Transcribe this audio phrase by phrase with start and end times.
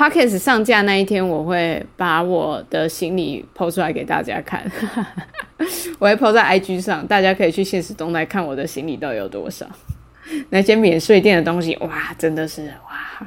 [0.00, 4.64] Podcast 上架那一天，我会把我的行李抛出来给大家看，
[6.00, 9.66] 我会抛在 IG 上，大家可以去现实中来看我的行李到底有多少。
[10.48, 13.26] 那些免税店的东西，哇，真的是哇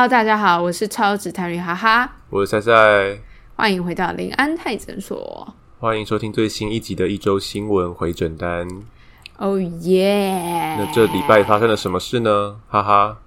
[0.00, 3.18] ！Hello，大家好，我是超值谈侣哈哈，我是赛赛，
[3.54, 5.54] 欢迎回到林安泰诊所。
[5.78, 8.66] 欢迎收听最新一集的一周新闻回诊单。
[9.36, 10.76] 哦耶！
[10.78, 12.56] 那这礼拜发生了什么事呢？
[12.66, 13.18] 哈哈，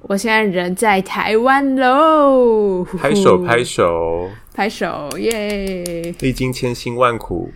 [0.00, 6.12] 我现在人在台湾喽，拍手拍手拍手耶！
[6.18, 7.52] 历经千辛万苦，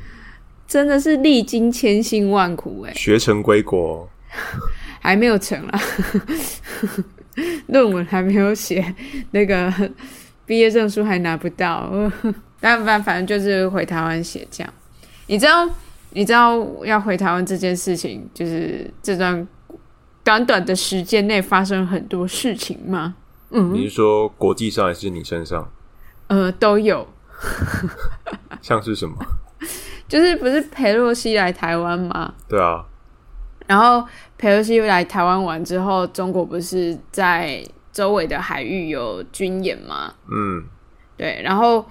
[0.69, 4.09] 真的是历经千辛万苦哎，学成归国，
[5.03, 5.81] 还没有成啊。
[7.69, 8.95] 论文还没有写，
[9.31, 9.73] 那个
[10.47, 11.91] 毕业证书还拿不到，
[12.61, 14.73] 但反反正就是回台湾写这样。
[15.27, 15.69] 你知道
[16.11, 19.47] 你知道要回台湾这件事情，就是这段
[20.25, 23.15] 短短的时间内发生很多事情吗？
[23.51, 25.71] 嗯，你是说国际上还是你身上？
[26.29, 27.07] 呃，都有。
[28.61, 29.17] 像是什么？
[30.09, 32.35] 就是不是裴洛西来台湾吗？
[32.49, 32.85] 对啊。
[33.71, 34.05] 然后
[34.37, 40.13] 佩洛西来台湾玩之后，中国不是在周围的海域有军演吗？
[40.29, 40.65] 嗯，
[41.17, 41.41] 对。
[41.45, 41.87] 然后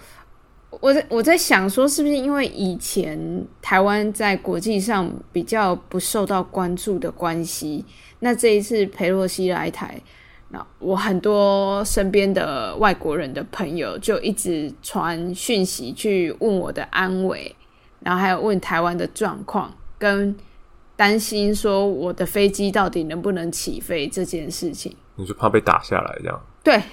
[0.81, 3.17] 我在我在想说，是不是因为以前
[3.61, 7.85] 台湾在国际上比较不受到关注的关系？
[8.19, 9.97] 那这一次佩洛西来台，
[10.49, 17.55] 那我很多身边的外国人的朋友就一直传讯息去问我的安危，
[18.01, 20.35] 然后还有问台湾的状况跟。
[20.99, 26.41] 担心说我的飞机到底能不能起飞这件事情，你就怕被打下来这样？
[26.61, 26.83] 对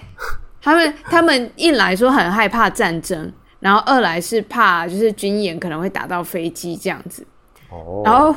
[0.60, 7.26] 他们， 他们一来说很害怕战争，然后二来是怕就是军演可能会打到飞机这样子。
[7.68, 8.32] 哦，然后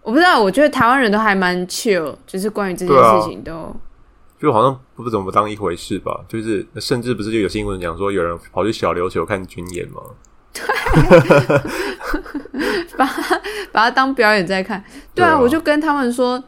[0.00, 3.76] 我不知道，我觉得台湾人都还蛮 chill，就是关于这件事情都
[4.40, 6.24] 就好像不怎么当一回事吧。
[6.26, 10.00] 就是甚至不是就有新闻讲说有人跑去小琉球看军演吗？
[10.56, 11.58] 对，
[12.96, 13.40] 把它
[13.72, 14.82] 把它当表演在看。
[15.14, 16.42] 对啊，我就跟他们说，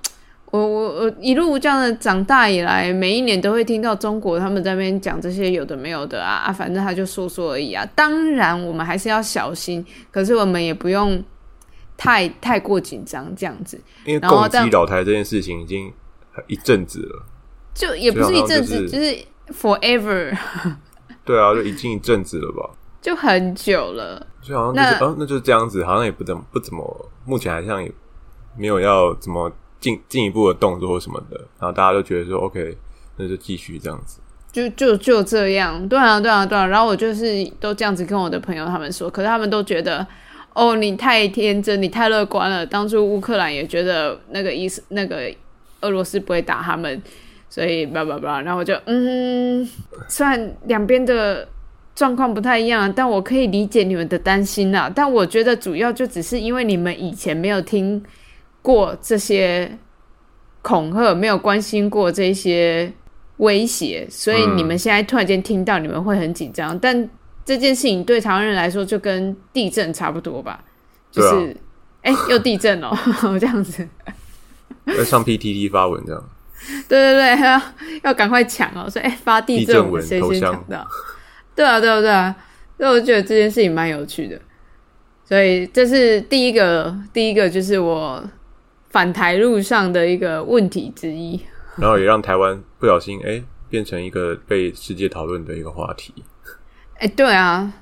[0.51, 7.87] 我我我一路这样的长大以来，每一年都会听到中国他们在那边讲这些有的没有的啊啊，反正他就说说而已啊。
[7.95, 11.23] 当然，我们还是要小心，可是我们也不用
[11.97, 13.79] 太太过紧张这样子。
[14.05, 15.93] 因为共济老台这件事情已经
[16.47, 17.25] 一阵子了，
[17.75, 19.19] 就也不是一阵子，就是
[19.53, 20.37] forever。
[21.25, 22.71] 对啊，就已经一阵子了吧。
[23.09, 27.91] 就很久了，就好像就是哦，那就是这样子，好像也不怎么不怎么，目前好像也
[28.55, 32.77] 没有要怎么进进一步的动作或什么的，然后大家都觉得说 OK，
[33.17, 34.21] 那就继续这样子，
[34.53, 40.07] 就就就这样，对啊对啊对啊，然后我就是都这样子跟我的朋友他们说，可是他们都觉得
[40.53, 45.35] 哦，你太天真，你太乐观了，当初乌克兰也觉得那个意思，那个
[45.81, 47.03] 俄罗斯不会打他们，
[47.49, 49.67] 所以叭叭叭，然后我就嗯，
[50.09, 51.49] 虽然两边的。
[51.99, 54.89] 状况不太一样，但我可以理解你们的担心啊。
[54.95, 58.01] 但我觉得主要就只是因为你们以前没有听
[58.63, 59.77] 过这些
[60.63, 62.93] 恐吓，没有关心过这些
[63.39, 66.79] 威胁，所以你们现在突然间听到，你们会很紧张。
[66.79, 67.11] 但
[67.45, 70.63] 这件事情对台湾人来说，就跟地震差不多吧？
[71.11, 71.57] 就是
[72.03, 72.97] 哎，又地震了，
[73.41, 73.89] 这样子。
[74.85, 76.25] 要上 PTT 发文这样？
[76.89, 77.63] 对对对，要
[78.05, 78.89] 要赶快抢哦！
[78.89, 80.87] 说哎，发地震文谁先抢到？
[81.59, 82.37] 对啊，对啊，对啊，
[82.77, 84.41] 所以我觉得这件事情蛮有趣的，
[85.25, 88.23] 所以这是第一个，第一个就是我
[88.91, 91.41] 返台路上的一个问题之一，
[91.77, 96.15] 然后也让台湾不小心哎变成一个被世界讨论的一个话题。
[96.99, 97.73] 哎，对啊，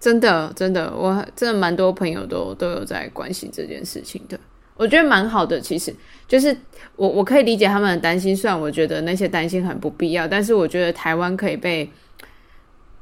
[0.00, 4.40] 真的，真的，我真的蛮多朋友都都有在关心这件事情的，
[4.78, 5.60] 我觉得蛮好的。
[5.60, 5.94] 其实
[6.26, 6.56] 就是
[6.96, 11.86] 我我可以理解他们的担心，虽然我觉得那些担心很不必要，但是我觉得台湾可以被。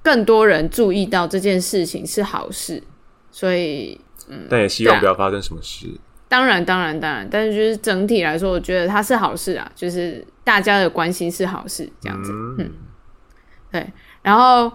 [0.02, 2.82] 更多人注意到这件事情是好事，
[3.30, 5.86] 所以嗯，但也希望不要发生什么事。
[6.28, 12.30] 当然，当然，当然，但是就是整体来说，我觉得它是好事啊，就是大家的关心是好事，这样子。
[12.58, 12.70] 嗯，
[13.72, 13.92] 对。
[14.22, 14.70] 然后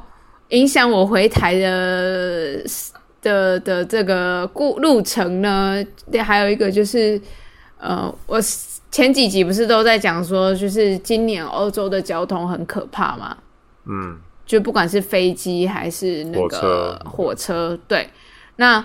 [0.49, 2.61] 影响我回台的
[3.21, 5.81] 的的这个故路程呢，
[6.23, 7.19] 还有一个就是，
[7.77, 8.37] 呃，我
[8.91, 13.37] 前几集不是都在讲说，就是今年欧洲的交通很可怕嘛？
[13.85, 14.17] 嗯。
[14.45, 18.09] 就不管是飞机还是那个火车，对，
[18.57, 18.83] 那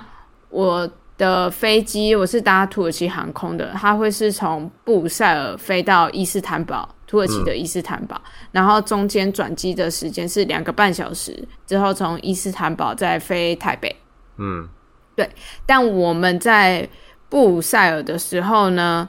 [0.49, 8.19] 我的飞机，我是搭土耳其航空的，它会是从布鲁塞尔飞到伊斯坦堡，土耳其的伊斯坦堡，
[8.53, 13.95] 然后中间转机的时间是两个半小时，之后从伊斯坦堡再飞台北。
[14.39, 14.67] 嗯，
[15.15, 15.29] 对
[15.67, 16.89] 但我们在
[17.29, 19.07] 布鲁塞尔的时候呢，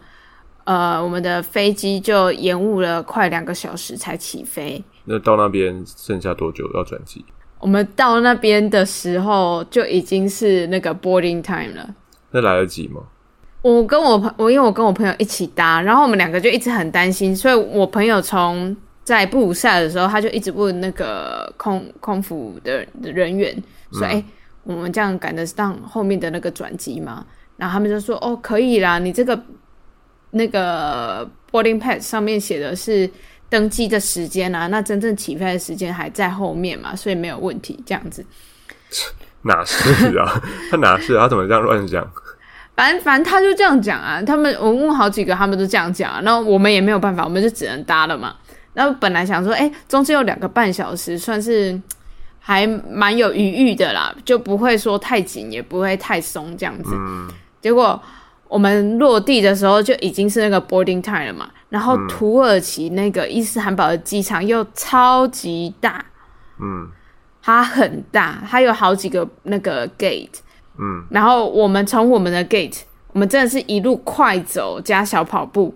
[0.65, 4.83] 呃，我们的飞机就延误了快两个小时才起飞。
[5.05, 7.25] 那到那边剩下多久要转机？
[7.59, 11.95] 我们到那边的时候就已经是那个 boarding time 了。
[12.31, 13.01] 那来得及吗？
[13.61, 23.55] 我跟我朋我因为我跟我朋友一起搭，然后我们两个就一直很担心，所以我朋友从在布鲁塞尔的时候，他就一直问那个空空服的的人员
[23.91, 24.23] 说：“哎、
[24.63, 27.23] 我们这样赶得上后面的那个转机吗？”
[27.57, 29.39] 然后他们就说：“哦，可以啦，你这个
[30.31, 33.07] 那个 boarding pass 上面写的是
[33.51, 38.25] 登机的时间啊，那真正起飞的时间还在后面嘛，所以没有问题。”这样子，
[39.41, 40.41] 哪是啊？
[40.71, 41.23] 他哪是啊？
[41.23, 42.09] 他怎么这样乱讲？
[42.73, 48.33] 反正反正他就这样讲啊，他们我问好几个，他们都这样讲、啊，然后我们也没有办法，我们就只能搭了嘛。
[48.73, 51.77] 然后本来想说，哎、中间有两个半小时，算是
[52.39, 56.95] 还蛮有余裕的啦，就不会说太紧，也不会太松这样子。
[57.61, 58.01] 结果
[58.51, 66.05] 我们落地的时候就已经是那个 boarding time 了嘛，然后土耳其那个伊斯坦堡的机场又超级大，
[66.59, 66.89] 嗯
[67.41, 70.27] 它很大，它有好几个那个 gate。
[70.77, 72.81] 嗯，然后我们从我们的 gate，
[73.13, 75.73] 我们真的是一路快走加小跑步，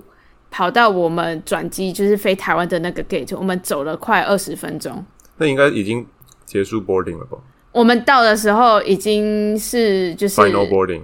[0.51, 5.06] 跑到我们转机就是飞台湾的那个 gate，我们走了快二十分钟。
[5.38, 6.06] 那应该已经
[6.45, 7.38] 结束 boarding 了吧
[7.72, 11.01] 我们到的时候已经是就是？Final boarding。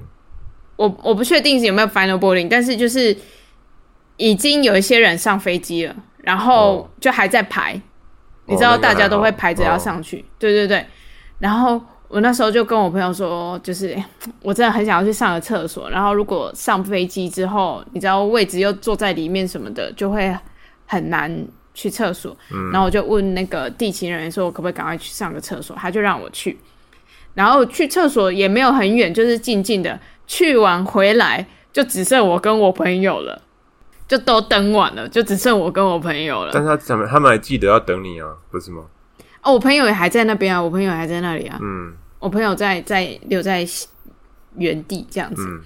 [0.82, 3.16] 我我不确定有没有 final boarding，但是就是
[4.18, 7.80] 已经有一些人上飞机了，然后哦就还在排，
[8.48, 10.84] 你知哦道大家都会排着要哦上去，对对对。
[11.38, 13.96] 然后我那时候就跟我朋友说，就是
[14.42, 20.36] 我真的很想要去上个厕所，然后如果上飞机之后，你知道位置又坐在里面什么的，就会
[20.88, 21.32] 很难
[21.74, 22.36] 去厕所。
[22.52, 25.76] 嗯然后我就问那个地勤人员说，我可不可以赶快去上个厕所？
[25.80, 26.58] 他就让我去。
[27.34, 29.98] 然后去厕所也没有很远，就是静静的。
[30.32, 33.42] 去完回来就只剩我跟我朋友了，
[34.08, 36.52] 就都等晚了，就只剩我跟我朋友了。
[36.54, 38.84] 但是他他们他们还记得要等你啊，不是吗？
[39.44, 43.68] 哦，我朋友也还在那边啊，我朋友还在那里啊，嗯我朋友在在留在
[44.56, 45.44] 原地这样子。
[45.46, 45.60] 嗯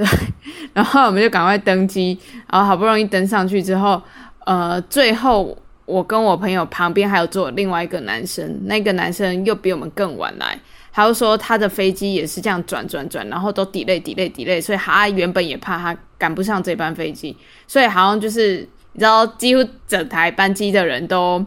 [0.74, 2.18] 然后我们就赶快登机，
[2.50, 4.02] 然后好不容易登上去之后，
[4.46, 10.58] 呃，最后我跟我朋友旁边还有坐另外一个男生，那个男生又比我们更晚来，
[10.92, 21.44] 他就说他的飞机也是这样转转转，然后都 delay delay delay，所以他原本也怕他赶不上这班飞机，所以好像就是你知道，几乎整台班机的人都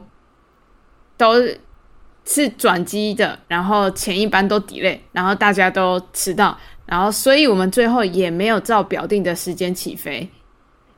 [1.18, 1.34] 都
[2.26, 6.58] 是转机的，然后前一班都 delay，然后大家都迟到。
[6.86, 10.30] 然后，所以我们最后也没有照表定的时间起飞，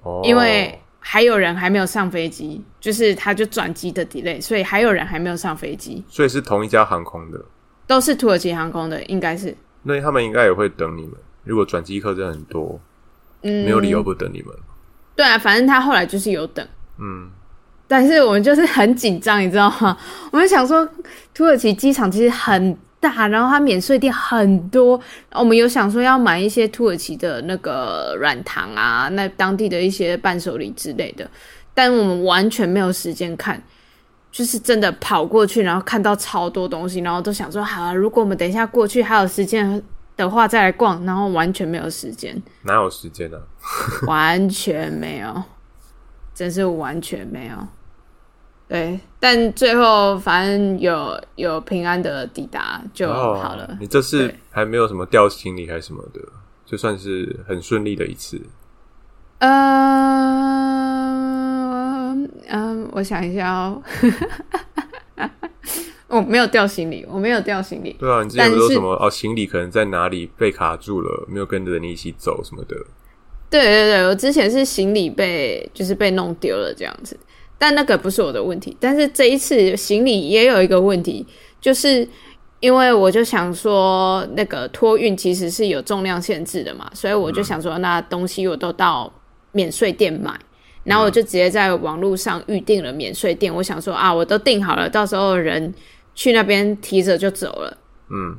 [0.02, 7.40] 哦，因为还有人还没有上飞机，就是他就转机的 delay，所以还有人还没有上飞机，所以是同一家航空的，
[7.88, 11.12] 都是土耳其航空的，应该是，那他们应该也会等你们。
[11.44, 12.80] 如果转机客真的很多，
[13.44, 14.54] 嗯，没有理由不等你们。
[15.16, 16.68] 对啊，反正他后来就是有等，
[17.00, 17.30] 嗯，
[17.88, 19.98] 但是我们就是很紧张，你知道吗？
[20.32, 20.88] 我们想说，
[21.34, 25.00] 土耳其机场其实很大，然后它免税店很多，
[25.32, 31.30] 我们有想说要买一些土耳其的那个软糖啊，那当地的一些伴手礼之类的，
[31.76, 33.62] 但我们完全没有时间看。
[34.36, 39.82] 就是真的跑过去，然后看到超多东西，然后都想说，好、啊，如果我们等一下过去还有时间
[40.18, 42.44] 的话再来逛，然后完全没有时间。
[42.64, 43.38] 哪有时间呢、
[44.08, 45.44] 完全没有，
[46.34, 47.56] 真是完全没有。
[48.68, 53.78] 对，但最后反正有有平安的抵达就哦好了。
[53.80, 56.20] 你这次对还没有什么掉行李还是什么的，
[56.66, 58.42] 就算是很顺利的一次。
[59.40, 59.48] 呃，
[62.48, 63.82] 嗯，我想一下哦，
[66.08, 67.94] 我没有掉行李，我没有掉行李。
[68.00, 72.76] 对啊，你之前说什么哦，行李可能在哪里被卡住了，没有跟着你一起走什么的。
[73.50, 77.18] 对对对，我之前是行李被就是被弄丢了这样子，
[77.58, 78.76] 但那个不是我的问题。
[78.80, 81.26] 但是这一次行李也有一个问题，
[81.62, 82.08] 就是
[82.60, 89.12] 因为我就想说，那个托运其实是有重量限制的嘛，所以我就想说，那东西我都到
[89.52, 90.34] 免税店买。
[90.86, 95.74] 然后我就直接在网络上预定了免税店，我想说啊，我都订好了，到时候人
[96.14, 97.78] 去那边提着就走了。
[98.10, 98.38] 嗯，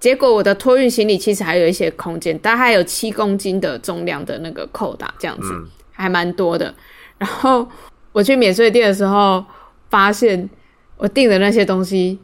[0.00, 6.74] 结果我的托运行李其实还有一些空间，大概有七公斤的重量的那个扣打，这样子、嗯还蛮多的。
[7.16, 7.66] 然后
[8.12, 9.42] 我去免税店的时候，
[9.88, 10.50] 发现
[10.98, 12.18] 我订的那些东西，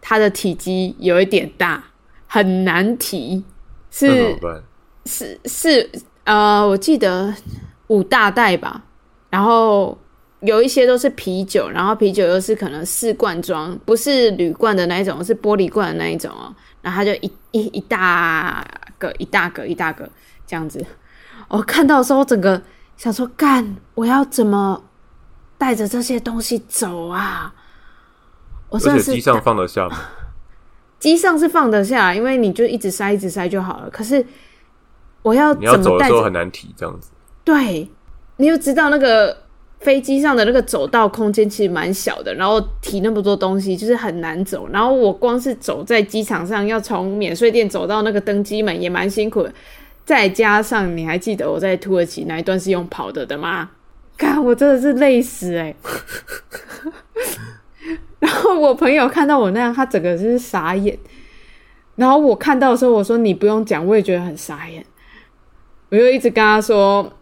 [0.00, 1.84] 它的体积有一点大，
[2.26, 3.44] 很难提。
[3.92, 4.36] 是？
[5.04, 5.90] 是是
[6.24, 7.32] 呃，我记得
[7.88, 8.84] 五大袋吧，
[9.32, 9.96] 然后
[10.40, 16.54] 有一些都是啤酒，然后啤酒又是可能四罐装，不是铝罐的那一种，是玻璃罐的那一种哦。
[16.82, 18.62] 然后它就一一一大
[18.98, 20.06] 个一大个一大个
[20.46, 20.84] 这样子。
[21.48, 22.60] 我看到的时候，我整个
[22.98, 24.84] 想说，干，我要怎么
[25.56, 27.54] 带着这些东西走啊？
[28.68, 29.96] 我真的是而且机上放得下吗？
[31.00, 33.88] 机上是放得下，因为你就一直塞一直塞就好了。
[33.90, 34.24] 可是
[35.22, 36.32] 我要你要走的时候很？
[36.32, 37.10] 难提，这样子。
[37.44, 37.90] 对，
[38.36, 39.36] 你就知道那个
[39.80, 44.68] 飞机上的那个走道空间其实蛮小的，然后提那么多东西就是很难走。
[44.72, 49.52] 然后我光是走在机场上，要从免税店走到那个登机门也蛮辛苦的。
[50.04, 53.70] 再加上你还记得我在土耳其那一段是用跑的的吗？
[54.18, 55.74] 看我真的是累死哎、
[58.20, 60.96] 然后我朋友看到我那样，他整个就是傻眼。
[61.96, 64.84] 然后我看到的时候，我说你不用讲，我也觉得很傻眼。
[65.90, 67.12] 我就一直跟他说，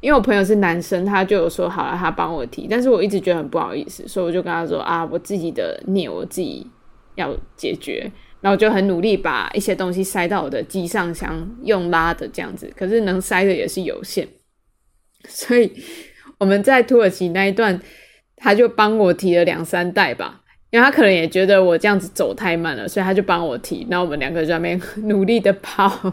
[0.00, 6.66] 因为我朋友是男生，他就有说好了，他帮我提，但是我一直觉得很不好意思，所以我就跟他说啊，我自己的孽我自己
[7.14, 8.10] 要解决。
[8.40, 14.26] 然后我就很努力把一些东西塞到我的机上箱，用拉的这样子，可是能塞的也是有限，
[15.28, 15.72] 所以
[16.38, 17.80] 我们在土耳其那一段，
[18.34, 20.40] 他就帮我提了两三袋吧。
[20.70, 23.86] 因为他可能也觉得我这样子走太慢了，所以他就帮我提。
[23.90, 26.12] 然后我们两个在那边 努力的跑。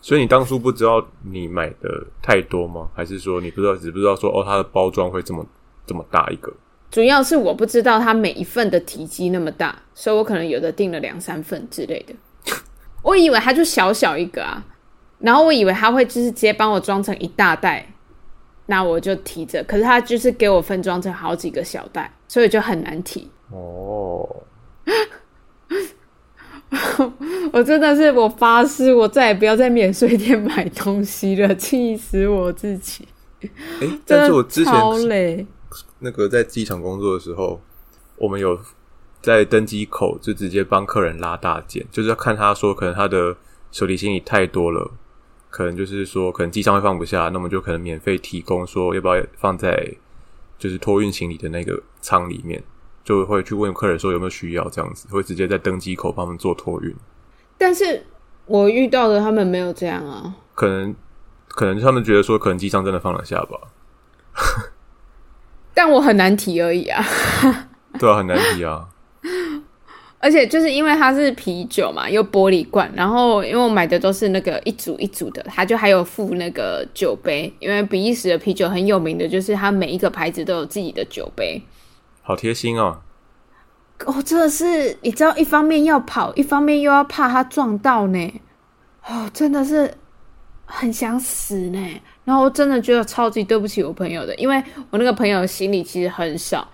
[0.00, 2.88] 所以你当初不知道你买的太多吗？
[2.94, 5.44] 还是说你不知道，只不知道说哦，它的包装会这么
[5.86, 6.52] 这么大一个？
[6.90, 12.14] 主要是我不知道它每一份的体积那么大，所以我可能有的订了两三份之类的。
[13.02, 14.64] 我以为它就小小一个啊，
[15.18, 17.92] 然后我以为他会就是直接帮我装成一大袋，
[18.66, 19.62] 那我就提着。
[19.64, 23.28] 可是他就是给我分装成好几个小袋，所以就很难提。
[23.50, 24.28] 哦，
[27.52, 33.08] 我真的是，我发誓，我再也不要在免税店买东西了， 气死我自己！
[34.04, 35.46] 但是我之前超累。
[36.00, 37.60] 那个在机场工作的时候，
[38.16, 38.58] 我们有
[39.22, 43.36] 在登机口就直接帮客人拉大件，就是要看他说可能他的
[43.72, 44.90] 手提行李太多了，
[45.50, 49.94] 可能就是说可能机上会放不下，那我们就可能免费提供说要不要放在
[50.58, 52.62] 就是托运行李的那个舱里面，
[53.08, 56.94] 就会去问客人说有没有需要这样子，会直接在登机口帮他们做托运，
[57.56, 58.04] 但是
[58.44, 60.34] 我遇到的他们没有这样啊。
[60.54, 60.94] 可能
[61.46, 63.58] 可能他们觉得说可能机上真的放得下吧，
[65.72, 67.02] 但我很难提而已啊。
[67.98, 68.86] 对啊，很难提啊，
[70.20, 77.50] 而且就是因为它是啤酒嘛，又玻璃罐，然后因为我买的都是那个一组一组的，它就还有附那个酒杯。
[77.58, 81.58] 因为比利时的啤酒很有名的就是它每一个牌子都有自己的酒杯。
[82.28, 83.00] 好贴心哦。
[84.04, 88.40] 哦，真的是，你知道，一方面要跑，一方面又要怕他撞到呢。
[89.06, 89.90] 哦，真的是
[90.66, 92.02] 很想死呢。
[92.26, 96.68] 然后我真的觉得超级对不起我朋友的，因为我那个朋友行李其实很少，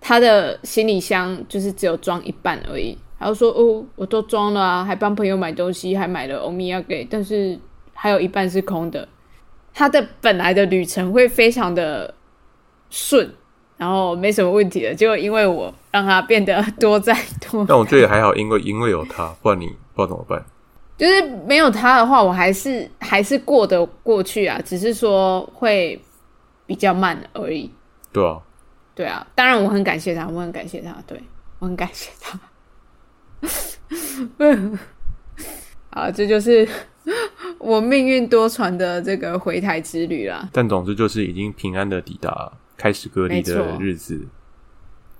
[0.00, 2.96] 他的行李箱就是只有装一半而已。
[3.18, 7.58] 然后说：“哦，我都装了啊，还帮朋友买东西，还买了欧米亚给，但是
[7.92, 9.08] 还有一半是空的。”
[9.74, 12.14] 他的本来的旅程会非常的
[12.88, 13.34] 顺，
[13.82, 17.12] 然后没什么问题了，结果因为我让他变得多灾
[17.50, 20.40] 多但我觉得也还好，因为因为有他，不然你不知道怎么办。
[20.96, 26.00] 就是没有他的话，我还是还是过得过去啊，只是说会
[26.64, 27.68] 比较慢而已。
[28.12, 28.38] 对啊，
[28.94, 31.20] 对啊，当然我很感谢他，我很感谢他，对
[31.58, 32.38] 我很感谢他。
[35.90, 36.68] 啊，这就是
[37.58, 40.48] 我命运多舛的这个回台之旅啦。
[40.52, 44.20] 但总之就是已经平安的抵达开始隔离的日子。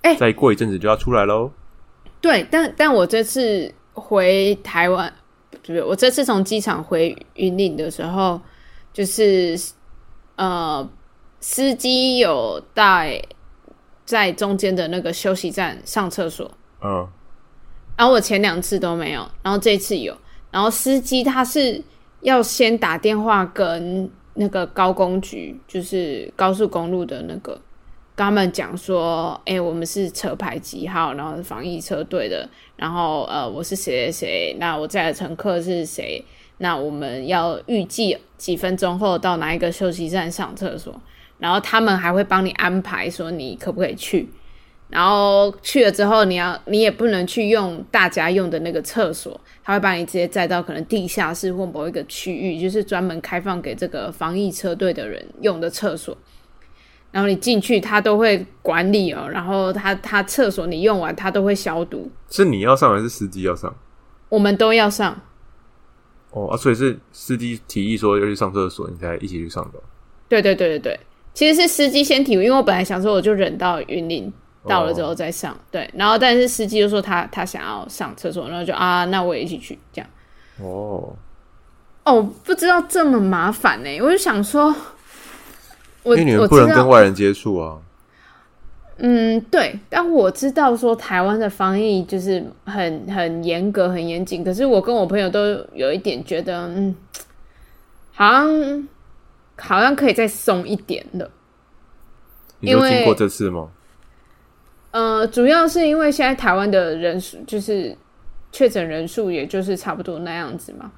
[0.02, 1.48] 哎再过一阵子就要出来喽。
[2.20, 5.12] 对，但但我这次回台湾，
[5.64, 8.40] 不是我这次从机场回云岭的时候，
[8.92, 9.56] 就是
[10.34, 10.88] 呃，
[11.38, 13.22] 司机有带
[14.04, 16.50] 在中间的那个休息站上厕所，
[16.80, 17.08] 嗯，
[17.96, 20.16] 然后我前两次都没有，然后这次有，
[20.50, 21.80] 然后司机他是
[22.22, 27.52] 要先打电话跟那个高工局，就是高速公路的那个，
[28.14, 36.24] 跟他们讲说，哎、我们是车牌几号，然后防疫车队的，然后呃，我是谁谁谁，那我载的乘客是谁，
[36.58, 40.94] 那我们要预计几分钟后到哪一个休息站上厕所，
[41.38, 44.28] 然后他们还会帮你安排说你可不可以去。
[44.92, 56.14] 然后去了之后，你要你也不能去用大家用的那个厕所，他会把你直接载到可能地下室或某一个区域，就是专门开放给这个防疫车队的人用的厕所。
[57.10, 59.26] 然后你进去，他都会管理哦。
[59.30, 62.10] 然后他他厕所你用完，他都会消毒。
[62.30, 63.74] 是你要上还是司机要上？
[64.28, 65.20] 我们都要上，
[66.30, 69.78] 哦啊，所以是司机提议说要去上厕所，你才一起去上的。
[70.28, 71.00] 对对对对对，
[71.34, 74.32] 其实是司机先提，因为我本来想说我就忍到云林
[74.66, 80.08] 到了之后再上，对，然后但是司机就说他他想要上厕所，然后就啊，那我也一起去这样。
[80.60, 81.14] 哦，
[82.04, 84.74] 哦，不知道这么麻烦呢、我就想说，
[86.04, 87.78] 我因为你们不能跟外人接触啊。
[88.98, 96.94] 嗯，对，但我知道说台湾的防疫就是很很严格、很严谨，可是我跟我朋友都有一点觉得，嗯，
[98.14, 98.88] 好像
[99.56, 101.28] 好像可以再松一点的。
[102.60, 103.68] 因为你就经过这次吗？
[104.92, 107.96] 呃，主要是因为现在台湾的人数就是
[108.52, 110.92] 确诊人数，也就是差不多那样子嘛。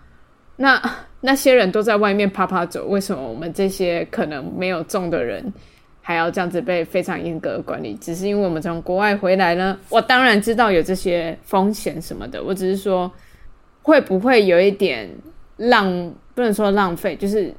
[0.57, 0.81] 那
[1.21, 5.53] 那些人都在外面啪啪走，为什么我们这些可能没有中的人
[6.01, 7.95] 还要这样子被非常严格的管理？
[8.01, 13.11] 只是因为我们从国外回来呢，我当然知道有这些风险什么的，我只是说
[13.83, 15.09] 会不会有一点
[15.57, 17.53] 浪，不能说浪费，就是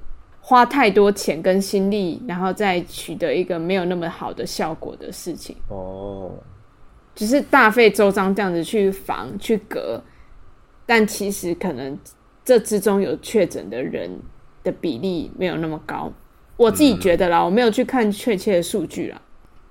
[0.47, 5.55] 花太多钱跟心力，然后再取得一个没有那么好的效果的事情。
[5.69, 6.31] 哦，
[7.15, 9.99] 只是大费周章这样子去防去隔，
[10.85, 11.97] 但其实可能
[12.43, 14.07] 这之中有确诊的人
[14.63, 16.13] 的比例没有那么高。
[16.57, 19.19] 我自己觉得啦，我没有去看确切的数据啦，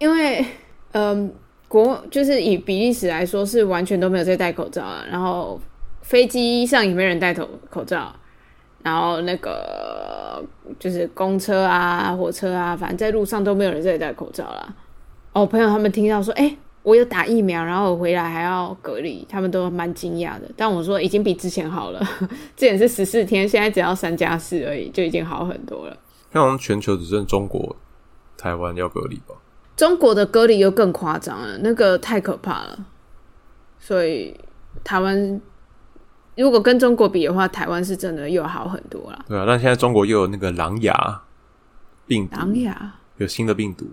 [0.00, 0.44] 因为
[0.90, 1.32] 嗯、
[1.68, 5.60] 国就是以比利时来说是完全都没有在戴口罩啊，然后
[6.02, 8.12] 飞机上也没人戴口口罩，
[8.84, 10.44] 然后那个
[10.78, 14.74] 就是公车啊、火车啊，反正在路上都没有人在戴口罩啦。
[15.32, 20.42] 哦，我朋友他们听到说，哎、我有打疫苗，然后我回来还要隔离，他们都蛮惊讶的。
[20.54, 22.00] 但我说已经比之前好了，
[22.54, 25.96] 之前是十四天，现在只要三加四而已，就已经好很多了。
[26.32, 27.74] 那好像全球只剩中国、
[28.36, 29.34] 台湾要隔离吧？
[29.76, 32.86] 中国的隔离又更夸张了，那个太可怕了。
[33.80, 34.38] 所以
[34.84, 35.40] 台湾
[36.36, 39.24] 如果跟中国比的话，台湾是真的又好很多了。
[39.28, 41.22] 对啊，但现在中国又有那个狼牙
[42.06, 43.86] 病毒，狼牙有新的病毒，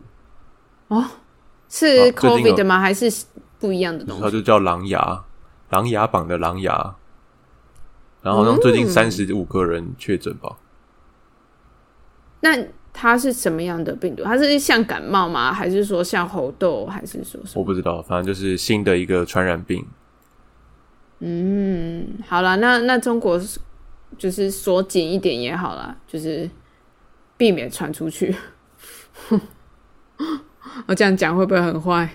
[0.88, 1.06] 哦，
[1.70, 2.80] 是 COVID 的吗？
[2.80, 3.26] 还是
[3.60, 4.24] 不一样的东西？
[4.24, 5.24] 它就叫狼牙，
[5.70, 6.96] 狼牙榜的狼牙。
[8.24, 10.56] 然后好像最近嗯三十五个人确诊吧？
[12.42, 12.56] 那
[12.94, 14.24] 它是什么样的病毒？
[14.24, 15.52] 它是像感冒吗？
[15.52, 16.86] 还是说像猴痘？
[16.86, 17.62] 还是说什么？
[17.62, 19.86] 我不知道，反正就是新的一个传染病。
[21.24, 23.60] 嗯，好了，那那中国是
[24.18, 26.50] 就是锁紧一点也好啦，就是
[27.38, 28.36] 避免传出去。
[30.88, 32.10] 我这样讲会不会很坏？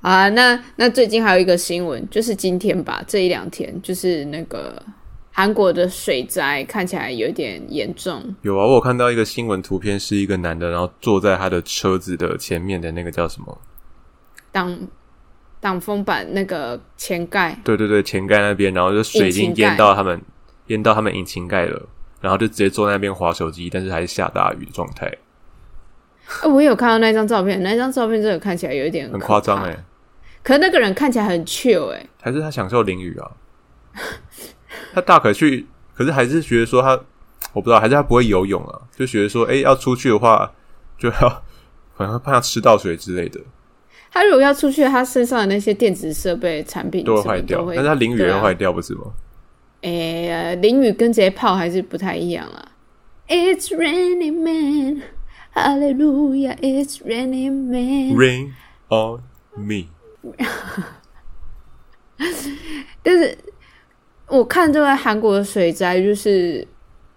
[0.00, 4.82] 啊，那那最近还有一个新闻，就是今天吧，这一两天，就是那个
[5.30, 8.34] 韩国的水灾看起来有点严重。
[8.42, 13.60] 有啊，我有看到一个新闻图片，是一个男的，然后坐在他的车子的前面的那个叫什么？
[14.50, 14.76] 挡
[15.60, 20.20] 挡风板那个前盖，对对对，前盖那边，然后就水已经淹到他们
[20.66, 21.88] 淹到他们引擎盖了，
[22.20, 25.12] 然后就直接坐在那边划手机，但是还是下大雨的状态，
[26.42, 29.84] 呃我有看到那张照片，那张照片真的看起来有一点很夸张哎、哎。
[30.42, 33.30] 可是那个人看起来很 chill 哎、还是他享受淋雨啊？
[34.94, 36.90] 他大可去，可是还是觉得说他，
[37.52, 38.80] 我不知道，还是他不会游泳啊？
[38.94, 40.52] 就觉得说，哎、要出去的话，
[40.96, 41.42] 就要
[41.94, 43.40] 好像怕吃到水之类的，
[44.10, 47.64] 他如果要出去，他身上的那些电子设备产品都会坏掉。
[47.64, 49.02] 会但是他淋雨也会坏掉，不是吗？
[49.82, 52.68] 诶、呃淋雨跟直接泡还是不太一样啦。
[53.28, 55.02] It's raining man,
[55.54, 58.16] Hallelujah, It's raining man。
[58.16, 58.52] Rain
[58.88, 59.20] on
[59.54, 59.88] me，
[63.02, 63.36] 但是
[64.26, 66.66] 我看这个韩国的水灾，就是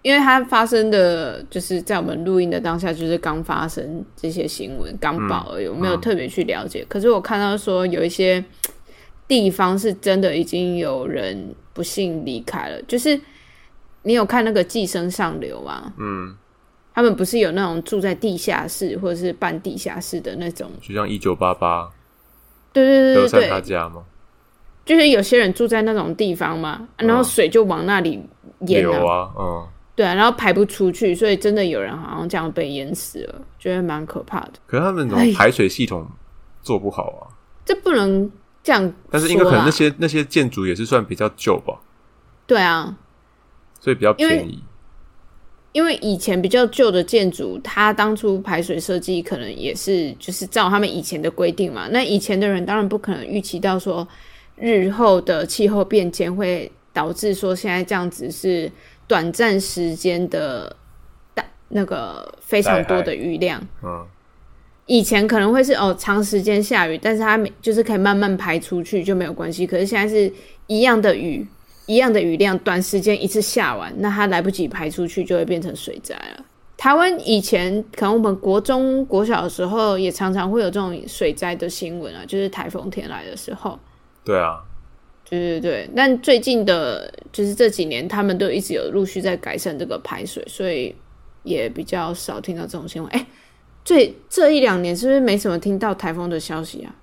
[0.02, 6.84] 因为它发生的就是在我们录音的当下，就是刚发生这些新闻刚报而已，我没有特别去了解。
[6.88, 8.44] 可是我看到说有一些
[9.28, 13.18] 地方是真的已经有人不幸离开了，就是
[14.02, 15.92] 你有看那个《寄生上流》吗？
[15.96, 16.34] 嗯，
[16.92, 20.68] 他们不是有那种住在地下室或者是半地下室的那种？
[20.80, 21.88] 就像一九八八
[22.72, 24.02] 对对对对对，他家吗，
[24.84, 28.20] 就是有些人住在那种地方嘛，然后水就往那里
[28.66, 29.68] 淹有啊，嗯。
[29.94, 34.52] 对啊，然后排不出去，所以真的有人好像这样被淹死了，觉得蛮可怕的。
[34.66, 36.06] 可是他们那哎种排水系统
[36.62, 37.28] 做不好啊，
[37.64, 38.30] 这不能
[38.62, 41.78] 这样，但是因为可能那些那些建筑也是算比较旧吧，
[42.46, 42.96] 对啊，
[43.80, 44.62] 所以比较便宜。
[45.72, 51.88] 因为以前比较旧的建筑，它当初排水设计可能也是就是照他们以前的规定嘛。
[51.90, 54.06] 那以前的人当然不可能预期到说
[54.56, 58.70] 日后的气候变迁会导致说现在这样子是
[59.06, 60.74] 短暂时间的
[61.34, 63.60] 大那个非常多的雨量。
[63.82, 64.06] 嗯，
[64.86, 69.66] 以前可能会是哦长时间下雨，但是它每就是可以慢慢排出去就没有关系。
[69.66, 70.32] 可是现在是
[70.66, 71.46] 一样的雨，
[71.86, 76.44] 一样的雨量，短时间一次下完，那它来不及排出去，就会变成水灾了。
[76.76, 83.78] 台湾以前可能我们国中、国小的时候，也常常会有这种水灾的新闻啊，就是台风天来的时候。
[84.24, 84.60] 对啊，
[85.38, 85.90] 对对对。
[85.96, 90.94] 但最近的，就是这几年，他们都一直有陆续在改善这个排水，所以
[91.42, 93.10] 也比较少听到这种新闻。
[93.12, 93.26] 哎，
[93.82, 96.94] 最这一两年是不是没什么听到台风的消息啊？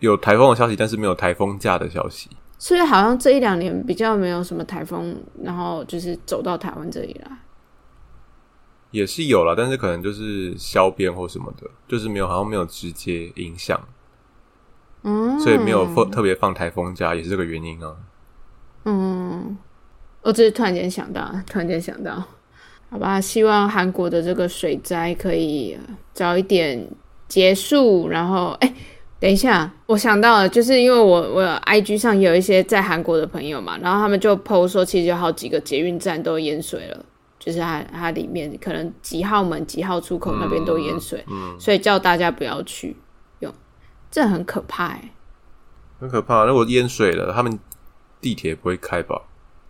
[0.00, 2.28] 有台风的消息，但是没有台风假的消息。
[2.58, 7.30] 所以好像这一两年比较没有什么台风，然后就是走到台湾这里来。
[8.90, 13.80] 也是有了，但是可能就是消边或什么的，就是没有，好像没有直接影响，
[15.08, 17.96] 嗯，所以没有放特别放台风假，也是这个原因啊。
[18.84, 19.56] 嗯，
[20.20, 22.22] 我只是突然间想到，突然间想到，
[22.90, 25.78] 好吧，希望韩国的这个水灾可以
[26.12, 26.86] 早一点
[27.26, 28.08] 结束。
[28.08, 28.74] 然后，哎，
[29.18, 37.04] 等一下，我想到了，就是因为我我 I G 上有一些在韩国的朋友嘛，然后他们就 PO 说，其实有好几个捷运站都淹水了。
[37.38, 42.96] 就是它，它里面可能几号门、几号出口那边都淹水，嗯所以叫大家不要去用，
[44.10, 45.12] 这很可怕哎，
[46.00, 46.44] 很可怕。
[46.44, 47.58] 如果淹水了，他们
[48.20, 49.22] 地铁不会开吧？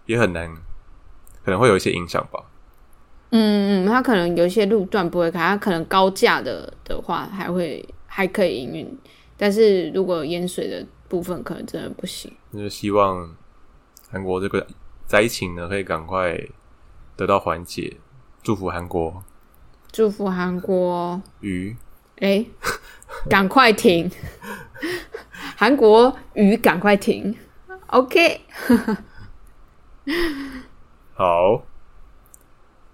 [0.07, 0.55] 也很难，
[1.45, 2.45] 可能会有一些影响吧。
[3.31, 8.99] 嗯嗯，它可能有一些路段不会开，它可能高架的的话还会还可以营运，
[9.37, 12.33] 但是如果淹水的部分，可能真的不行。
[12.51, 13.35] 那就希望
[14.11, 14.67] 韩国这个
[15.07, 16.39] 灾情呢，可以赶快。
[17.17, 17.97] 得到缓解，
[18.45, 19.25] 祝福韩国，
[19.91, 21.77] 祝福韩国鱼，
[22.21, 22.47] 哎，
[23.29, 24.11] 赶快停！
[25.57, 27.35] 韩国雨赶快停
[27.89, 28.41] ！OK，
[31.15, 31.63] 好，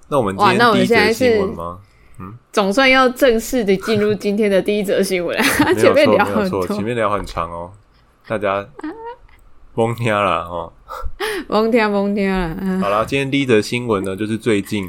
[0.09, 1.81] 那我们今天第一则新闻吗？
[2.21, 5.43] 嗯，总算要正式的进入今天的第一则新闻了。
[5.75, 7.73] 前面聊很多，前面聊很长哦，
[8.27, 8.67] 大家。
[9.77, 10.73] 蒙天了哦，
[11.49, 12.79] 蒙天蒙天了。
[12.79, 14.89] 好了，今天第一则新闻呢，就是最近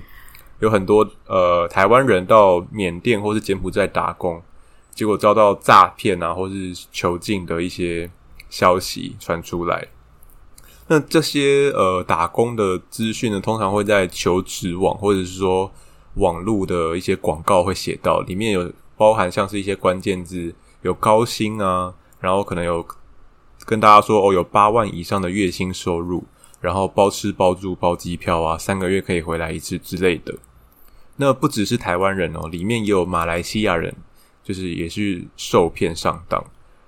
[0.59, 4.39] 有很多呃台湾人到缅甸或是柬埔寨打工，
[4.95, 8.09] 结果遭到诈骗啊，或是囚禁的一些
[8.49, 9.87] 消息传出来。
[10.87, 15.71] 那这些呃打工的资讯呢，通常会在求职网或者是说
[16.15, 22.83] 网络的一些广告会写到，里面有包含像是一些关键字，有高薪啊，然后可能有。
[23.65, 26.23] 跟大家说哦，有八万以上的月薪收入，
[26.61, 30.35] 然后包吃包住包机票啊，三个月可以回来一次之类的。
[31.15, 33.95] 那不只是台湾人哦，里面也有马来西亚人，
[34.45, 36.41] 就是也是受骗上当。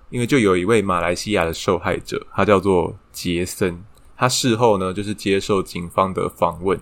[0.10, 3.84] 因为就有一位马来西亚的受害者，他叫做杰森，
[4.16, 6.80] 他事后呢就是接受警方的访问，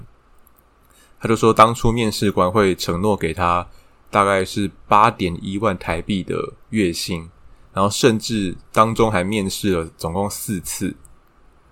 [1.19, 3.67] 他就说当初面试官会承诺给他
[4.11, 7.27] 大概是八点一万台币的月薪。
[7.73, 10.95] 然后甚至当中还面试了总共四次，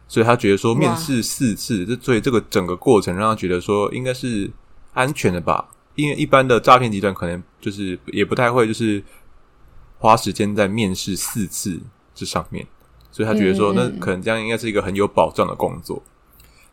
[0.06, 4.52] 所以他觉得说面试四次，这所以这个整个过程让他觉得说应该是
[4.92, 5.70] 安全的吧？
[5.96, 9.04] 因为一般的诈骗集团可能就是也不太会就是
[9.98, 11.80] 花时间在面试四次
[12.14, 12.66] 这上面，
[13.12, 16.02] 所以他觉得说那可能这样应该是一个很有保障的工作。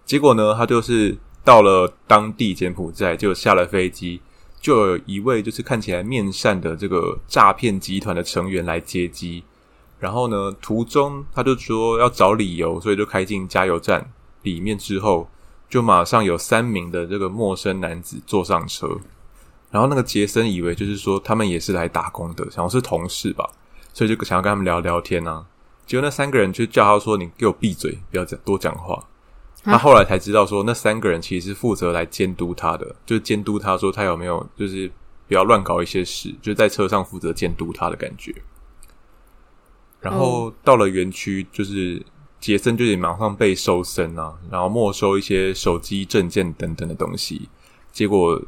[0.05, 4.21] 结果呢，他就是到了当地柬埔寨就下了飞机。
[4.61, 9.43] 就有一位就是看起来面善的这个诈骗集团的成员来接机，
[9.99, 15.31] 然后呢，途中他就说要找理由，所以就开进加油站里面之后，
[15.71, 18.99] 就马上有三名的这个陌生男子坐上车，
[19.71, 23.49] 然后那个杰森以为就是说他们也是来打工的，想要是同事吧，
[23.95, 25.47] 所以就想要跟他们聊聊天啊，
[25.87, 29.07] 结果那三个人就叫他说：“你给我闭嘴，不要讲多讲话。”
[29.63, 34.91] 他后来才知道，说那三个人其实是负责来监督他的，就是监督他说他有没有就是
[35.29, 38.35] 不要乱搞一些事，就在车上负责监督他的感觉。
[40.01, 42.03] 然后到了园区，就是
[42.41, 47.49] 杰森就得马上被搜身啊，然后没收一些手机、证件等等的东西。
[47.93, 48.41] 结果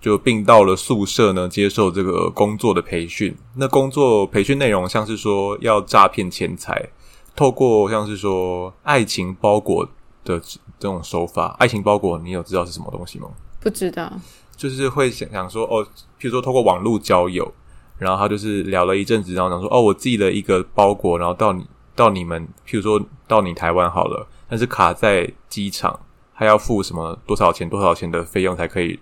[0.00, 3.36] 就并到了宿舍呢，接受这个工作的培训。
[3.56, 6.90] 那工作培训内容像是说要诈骗钱财，
[7.36, 9.88] 透过像是说爱情包裹。
[10.26, 10.40] 的
[10.78, 13.28] 这种手法，爱情包裹，你有知道是什么东西吗？
[13.60, 14.10] 不知道，
[14.56, 15.84] 就是会想想说，哦，
[16.18, 17.52] 譬如说，透过网络交友，
[17.98, 26.00] 然后他就是聊了一阵子，然后讲说，哦，我寄了一个包裹，然后到你到你们，譬如说到你台湾好了，但是卡在机场，
[26.32, 28.98] 还要付什么多少钱多少钱的费用才可以，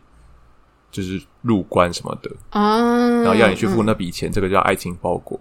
[0.91, 2.79] 就是入关什么的啊，
[3.23, 5.41] 然后要你去付那笔钱，这个叫爱情包裹。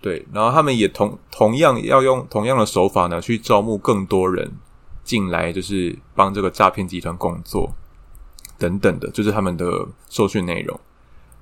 [0.00, 4.50] 对，然后他们也同同样要用同样的手法呢，去招募更多人
[5.04, 7.74] 进来，就是帮这个诈骗集团工作
[8.56, 10.80] 等等的，就是他们的受训内容。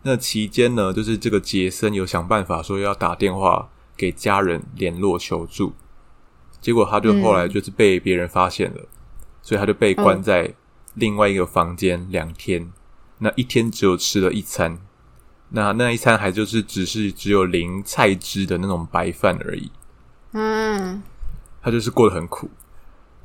[0.03, 5.75] 那期间呢，就是这个杰森有想办法说要打电话给家人联络求助，
[6.61, 8.89] 结果他就后来就是被别人发现了，
[9.43, 10.55] 所以他就被关在
[10.95, 12.73] 另外一个房间两天。
[13.19, 14.79] 那一天只有吃了一餐，
[15.51, 19.73] 那那一餐还就是只是只有零菜汁的那种白饭而已。
[20.33, 21.03] 嗯，
[21.61, 22.49] 他就是过得很苦。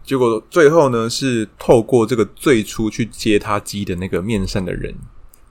[0.03, 4.95] 结果最后呢，是透过这个最初去接他机的那个面善的人，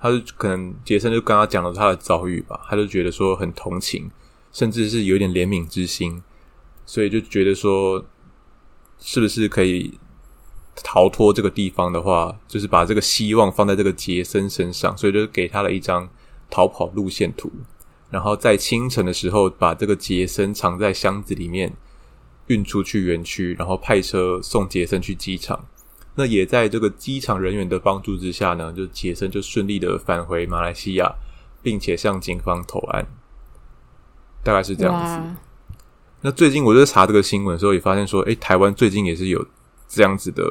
[0.01, 4.11] 他就可能杰森就跟他讲了他的遭遇吧，他就觉得说很同情，
[4.53, 6.23] 甚至是有点怜悯之心，
[6.87, 8.05] 所以就觉得说，
[9.01, 9.99] 是不是可以
[10.85, 16.09] 逃脱这个地方的话，就是把这个希望放在这个杰森身上，所以就给他了一张
[16.49, 17.51] 逃跑路线图，
[18.11, 21.73] 然后在清晨的时候把这个杰森藏在箱子里面。
[22.49, 25.65] 运出去园区，然后派车送杰森去机场。
[26.17, 31.15] 那也在这个机场人员的帮助之下呢，就杰森就顺利的返回马来西亚，
[31.63, 33.07] 并且向警方投案。
[34.43, 35.37] 大概是这样子。
[36.21, 39.45] 那最近我在查这个新闻的时候，也发现说，诶，台湾最近也是有
[39.89, 40.45] 这样子的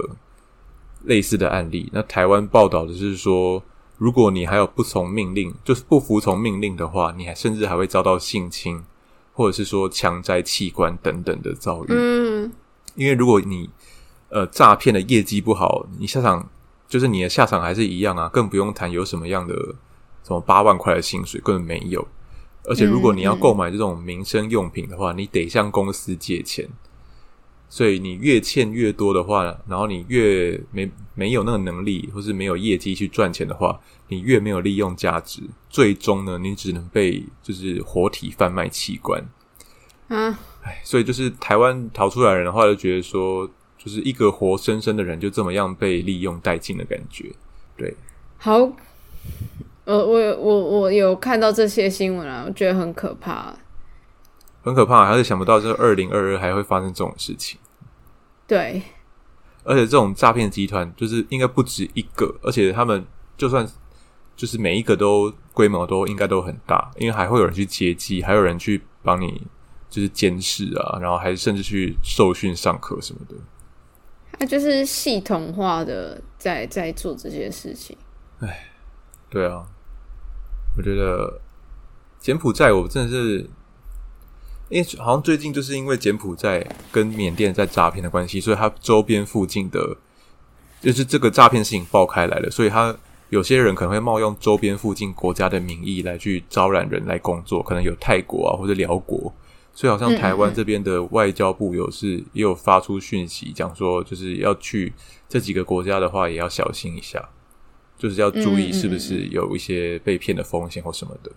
[1.04, 1.90] 类似的案例。
[1.94, 3.64] 那台湾报道的是说，
[3.98, 8.84] 如果你还有不从命令，就是不服从命令的话，你还甚至还会遭到性侵。
[9.34, 12.52] 或者是说强摘器官等等的遭遇，嗯，
[12.96, 13.70] 因为如果你
[14.28, 16.48] 呃诈骗的业绩不好，你下场
[16.86, 19.56] 就是你的下场还是一样啊，更不用谈有什么样的
[20.22, 22.06] 什么八万块的薪水，根本没有。
[22.66, 26.68] 而且如果你要购买这种民生用品的话，你得向公司借钱。
[27.74, 39.26] 所以你越欠越多的话，然后你越没没有那个能力，或是没有业绩去赚钱的话，你越没有利用价值，最终呢，你只能被就是活体贩卖器官。
[40.10, 47.32] 嗯，哎，所以就是台湾逃出来人的话，就觉得说，就是一个活生生的人就这么样被利用殆尽的感觉。
[47.78, 47.96] 对，
[48.38, 48.70] 好，
[49.86, 53.54] 我我我我有看到这些新闻啊，我觉得很可怕。
[54.64, 57.60] 很可怕，还是想不到这二零二二还会发生这种事情。
[58.46, 58.82] 对，
[59.64, 63.04] 而且这种诈骗集团就是应该不止一个，而且他们
[63.36, 63.68] 就算
[64.36, 69.42] 就是每一个都规模都应该都很大，因为还会有人去接机，还有人去帮你
[69.90, 73.36] 就是监视啊，然后还甚至去受训上课什么的。
[74.38, 77.98] 那就是系统化的在在做这些事情。
[78.42, 78.71] 哎，
[79.32, 79.66] 对啊，
[80.78, 81.42] 我觉得
[82.20, 83.50] 柬埔寨我真的是。
[84.70, 89.98] 因为好像最近就是因为柬埔寨跟缅甸在诈骗的关系，所以它周边附近的，
[90.80, 92.96] 就是这个诈骗事情爆开来了，所以他
[93.28, 99.34] 有些人可能会冒用周边附近国家的名义来去招揽人来工作，可能有泰国啊或者辽国，
[99.74, 104.94] 所以好像台湾这边的外交部有是也有发出讯息，讲说就是要去
[105.28, 107.28] 这几个国家的话，也要小心一下，
[108.02, 111.32] 就是要注意是不是有一些被骗的风险或什么的。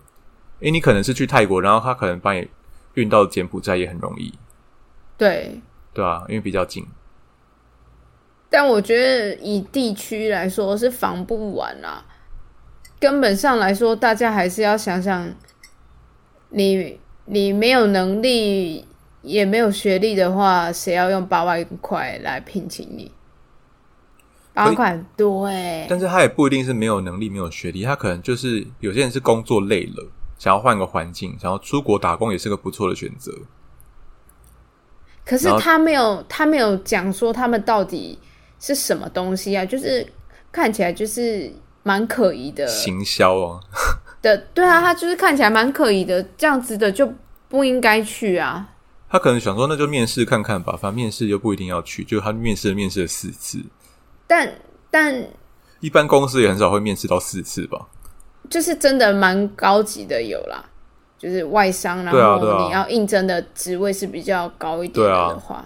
[0.61, 2.49] 因为你可能是去泰国，然后他可能帮你。
[2.95, 4.33] 运到柬埔寨也很容易，
[5.19, 5.61] 对
[5.93, 6.87] 对啊，因为比较近。
[8.49, 12.07] 但我觉得以地区来说是防不完啊。
[13.01, 15.29] 根本上来说，大家还是要想想，
[16.51, 18.87] 你你没有能力
[19.23, 23.11] 也没有学历的话，谁要用八万块来聘请你？
[24.55, 25.87] 八万块很多哎。
[25.91, 30.07] 但是他也不一定是没有能力、没有学历，他可能就是有些人是工作累了。
[30.39, 33.33] 想要换个环境，想要出国打工也是个不错的选择。
[35.25, 38.19] 可是他没有，他没有讲说他们到底
[38.61, 39.65] 是什么东西啊？
[39.65, 40.07] 就是
[40.53, 41.51] 看起来就是
[41.83, 43.61] 蛮可疑的行销啊。
[44.21, 47.11] 的对啊，他就是看起来蛮可疑的，这样子的就
[47.49, 48.69] 不应该去啊。
[49.09, 52.03] 他可能想说，那就面试看看吧，反正面试又不一定要去。
[52.05, 53.63] 就他面试面试了四次，
[54.27, 54.53] 但
[54.91, 55.15] 但
[55.81, 57.89] 一般公司也很少会面试到四次吧。
[58.51, 60.63] 就是真的蛮高级的有啦，
[61.19, 65.65] 就是外商，然后你要应征的职位是比较高一点的话，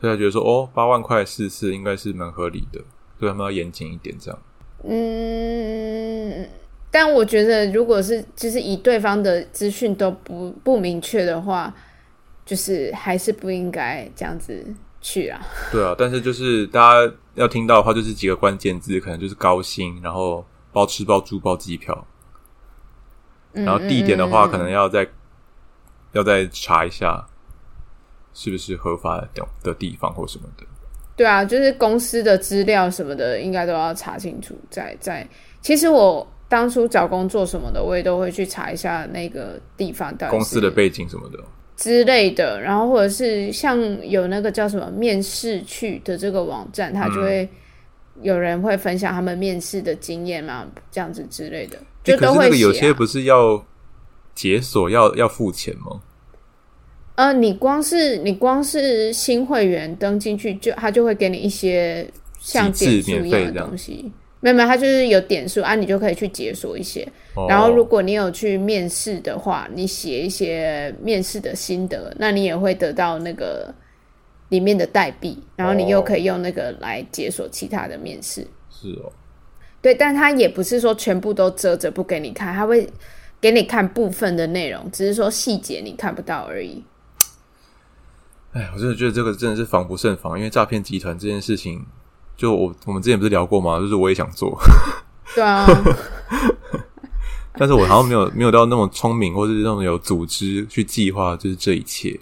[0.00, 2.80] 所以他觉得说哦，八万块四次应该是蛮合理的，
[3.20, 4.40] 对他们要严谨一点这样。
[4.82, 6.48] 嗯，
[6.90, 11.72] 但我觉得如果是就是以对方的资讯都不不明确的话，
[12.44, 14.66] 就是还是不应该这样子
[15.00, 15.40] 去啊。
[15.72, 20.44] 对啊，但是就是大家要听到的话，就是几个关键字，可能就是高薪，然后。
[20.70, 22.06] 包吃包住包机票，
[23.52, 25.04] 然后地点的话，可能要再
[26.12, 27.26] 要再查一下，
[28.34, 30.64] 是不是合法的的地方或什么的。
[31.16, 34.54] 对啊，就是公司的资料什么的，应该都要查清楚。
[34.70, 35.26] 在在，
[35.62, 41.38] 其实我当初找工作什么的，我也都会去查一下那个地方的公司的背景什么的
[41.78, 42.60] 之类的。
[42.60, 47.48] 然后或者是像有那个叫什么面试去的这个网站，它就会。
[48.20, 50.66] 有人会分享他们面试的经验嘛？
[50.90, 53.64] 这样子之类的，就都会有些不是要
[54.34, 56.00] 解锁要要付钱吗？
[57.14, 62.10] 呃，你光是你光是新会员登进去，就他就会给你一些
[62.40, 64.10] 像点数一样的东西。
[64.40, 67.06] 没有没有，它就是有点数啊，你就可以去解锁一些。
[67.48, 73.74] 然后如果你有去面试的话，你写一些面试的心得，那你也会得到那个
[74.50, 78.46] 里面的代币，然后你又可以用那个来解锁其他的面试。
[78.70, 79.12] 是哦，
[79.82, 82.88] 对，但它也不是说全部都遮着不给你看，他会
[83.40, 86.84] 给你看部分的内容，只是说细节你看不到而已。
[88.52, 91.84] 哎，我真的觉得这个真的是防不胜防，因为诈骗集团这件事情，
[92.38, 93.78] 就我我们之前不是聊过吗？
[93.80, 94.56] 就是我也想做，
[95.34, 95.66] 对啊，
[97.58, 102.18] 但是我好像没有没有到那么聪明，或者是那种有组织去计划，就是这一切。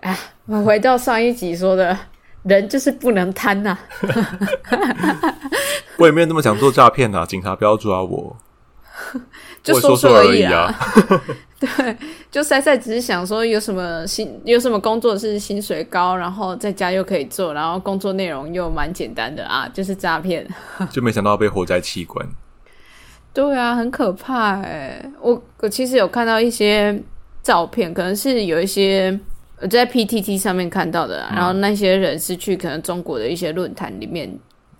[0.00, 1.96] 哎，我回到上一集说的，
[2.42, 3.78] 人就是不能贪呐。
[5.96, 8.36] 我也没有那么想做诈骗呐，警察不要抓我，
[9.62, 10.74] 就说说而已啊。
[11.76, 11.96] 对，
[12.30, 20.46] 就塞塞只是想说有什么薪，有什么工作是薪水高，然后在家又可以做，然后工作内容又蛮简单的啊，就是诈骗。
[20.92, 22.24] 就没想到被活摘器官。
[23.34, 25.04] 对啊，很可怕哎！
[25.20, 27.02] 我我其实有看到一些
[27.42, 29.18] 照片，可能是有一些
[29.60, 34.32] 我在 PTT 上面看到的，然后那些人是去可能中国的一些论坛里面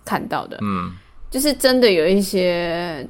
[0.05, 0.93] 看到的，嗯，
[1.29, 3.05] 就是真的有一些。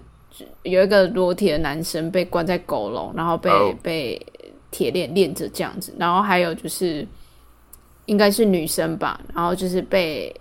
[0.63, 4.25] 有一个裸体的男生被关在狗笼，然后被被
[4.71, 7.08] 铁链链着这样子，然后还有就是
[8.06, 10.36] 应该是女生吧，然后就是被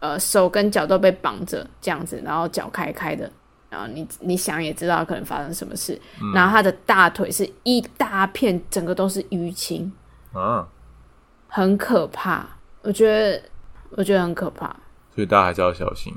[0.00, 3.30] 呃手跟脚都被绑着这样子，然后脚开开的，
[3.68, 6.00] 然后你你想也知道可能发生什么事，
[6.34, 9.92] 然后他的大腿是一大片，整个都是淤青
[10.32, 10.66] 啊，
[11.48, 12.46] 很可怕，
[12.82, 13.42] 我觉得
[13.90, 14.66] 我觉得很可怕，
[15.14, 16.14] 所以大家还是要小心。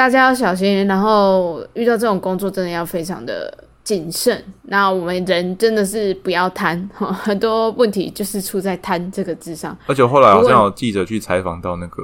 [0.00, 3.52] 大家要小心，然后遇到这种工作真的要非常的
[3.84, 4.42] 谨慎。
[4.62, 9.76] 那我们人真的是不要贪， 很多问题就是出在“贪”这个字上。
[9.84, 12.02] 而且后来好像有记者去采访到那个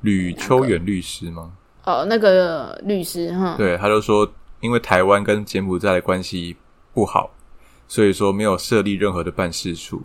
[0.00, 1.52] 吕秋远律师吗？
[1.84, 4.26] 哦，那个律师哈，对，他就说，
[4.60, 6.56] 因为台湾跟柬埔寨的关系
[6.94, 7.30] 不好，
[7.88, 10.02] 所以说没有设立任何的办事处。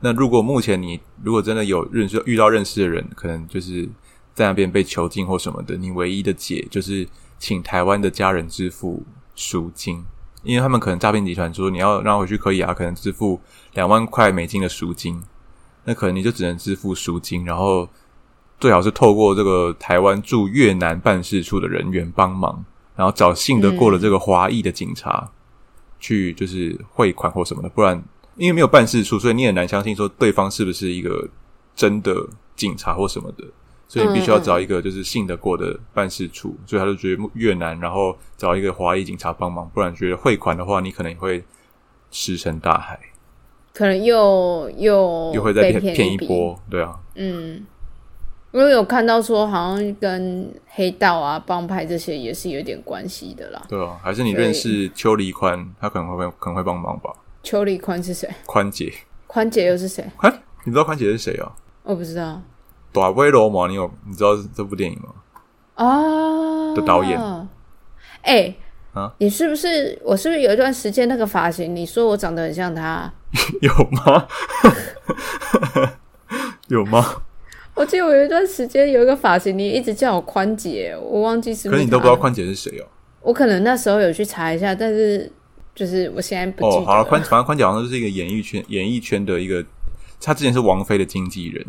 [0.00, 3.88] 那如果目前你如果真的有认识遇到认识的人，可能就是。
[4.36, 9.02] 在那边被囚禁或什么的，你唯一的解就是请台湾的家人支付
[9.34, 10.04] 赎金，
[10.42, 13.40] 因为他们可能诈骗集团说你要让回去可以啊，可能支付
[13.72, 15.22] 两万块美金的赎金，
[15.84, 17.88] 那可能你就只能支付赎金，然后
[18.60, 22.62] 最好是透过这个台湾驻越南办事处的人员帮忙，
[22.94, 25.32] 然后找信得过的这个华裔的警察
[25.98, 28.04] 去就是汇款或什么的，不然
[28.36, 31.26] 因为没有办事处，所以你很难相信说对方是不是一个
[31.74, 33.44] 真的警察或什么的。
[33.88, 41.44] 所以你必须要找一个就是信得过的办事处，所以他就觉得越南，然后找一个华裔警察帮忙，不然觉得汇款的话，你可能会
[42.10, 42.98] 石沉大海，
[43.72, 47.64] 可能又又又会再骗骗一波，对啊，嗯，
[48.50, 57.12] 因为有看到说好像跟黑道啊、帮派这些也是有点关系的啦，对啊，还是你认识邱黎宽，他可能会可能会帮忙吧？
[57.42, 58.28] 邱黎宽是谁？
[58.46, 58.92] 宽姐，
[59.28, 60.04] 宽姐又是谁？
[60.16, 61.54] 宽，你知道宽姐是谁啊？
[61.84, 62.42] 我不知道。
[63.00, 65.10] 大威罗嘛，你有你知道这部电影吗？
[65.74, 67.20] 啊，的导演，
[68.22, 68.54] 哎
[68.94, 71.76] 啊，你是不是我是不是有一段时间那个发型？
[71.76, 73.12] 你说我长得很像他，
[73.60, 74.26] 有吗？
[76.68, 77.22] 有吗？
[77.74, 81.68] 我记得我有一段时间有一个发型，你一直叫我宽姐，我忘记是。
[81.68, 82.86] 可是你都不知道宽姐是谁哦？
[83.20, 85.30] 我可能那时候有去查一下，但是
[85.74, 86.84] 就是我现在不记得。
[86.86, 89.62] 好了，宽反正宽姐好像就是一个演艺圈演艺圈的一个，
[90.22, 91.66] 她之前是王菲的经纪人。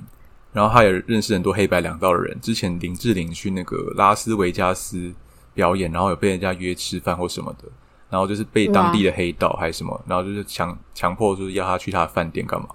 [0.57, 2.35] 然后他也认识很多黑白两道的人。
[2.41, 5.13] 之前林志玲去那个拉斯维加斯
[5.53, 7.65] 表演，然后有被人家约吃饭或什么的，
[8.09, 12.69] 然后就是被当地的黑道还是什么，然后就是强强迫就是要他去他的饭店干嘛，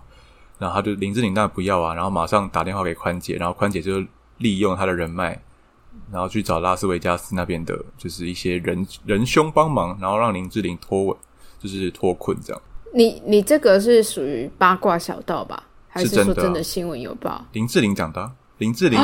[0.60, 4.00] 然后他就林志玲当然不要啊，然后马上打电话给宽姐，然后宽姐就
[4.38, 5.36] 利用他的人脉，
[6.12, 11.16] 然后去找拉斯维加斯那边的，就是一些人 人兄帮忙，然后让林志玲脱稳，
[11.58, 12.62] 就是脱困这样。
[12.94, 15.64] 你你这个是属于八卦小道吧？
[15.94, 17.44] 还是说真的新闻有报？
[17.52, 18.98] 林志玲讲的，林志玲，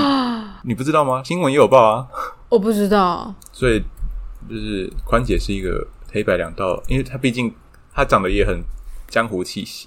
[0.64, 1.22] 你不知道吗？
[1.22, 2.08] 新闻也有报啊。
[2.48, 3.34] 我不知道。
[3.52, 3.78] 所以
[4.48, 7.54] 就是宽姐是一个黑白两道，因为她毕竟
[7.92, 8.62] 她长得也很
[9.06, 9.86] 江湖气息。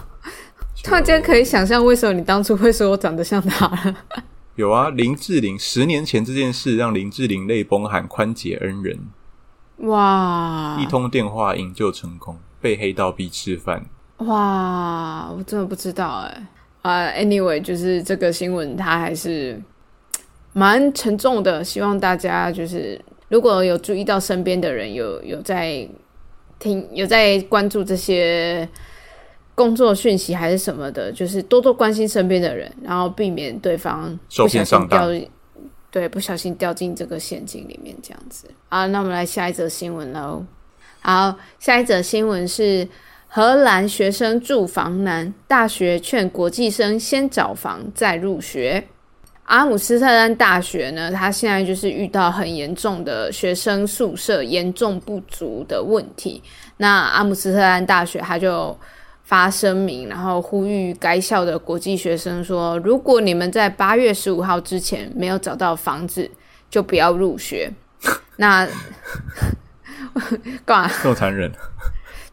[0.84, 3.96] 突然间可以想象为什么你当初会说我长得像她了。
[4.56, 8.98] 有啊，林志玲十年前这件事让林志玲泪崩，喊宽姐恩人。
[9.78, 10.76] 哇！
[10.78, 13.86] 一通电话营救成功，被黑道逼吃饭。
[14.18, 16.46] 哇，我真的不知道哎
[16.82, 19.60] 啊，anyway，就是这个新闻它还是
[20.52, 25.88] 蛮沉重的，希望大家就是如果有注意到身边的人有有在
[26.58, 28.68] 听有在关注这些
[29.54, 35.28] 工作讯息还是什么的，就是多多关心身边的人，然后避免对方受不小心骗上当掉，
[35.90, 38.48] 对，不小心掉进这个陷阱里面这样子。
[38.68, 40.44] 啊，那我们来下一则新闻喽。
[41.00, 42.86] 好，下一则新闻是
[43.30, 48.88] 荷兰学生住房难，大学劝国际生先找房再入学。
[49.44, 56.42] 阿姆斯特丹大学呢，它现在就是遇到很严重的学生宿舍严重不足的问题。
[56.78, 58.76] 那阿姆斯特丹大学它就
[59.24, 66.30] 发声明，然后呼吁该校的国际学生说，如果你们在八月十五号之前没有找到房子，
[66.70, 67.70] 就不要入学。
[68.36, 68.66] 那
[70.64, 70.90] 干嘛？
[71.02, 71.50] 够残忍，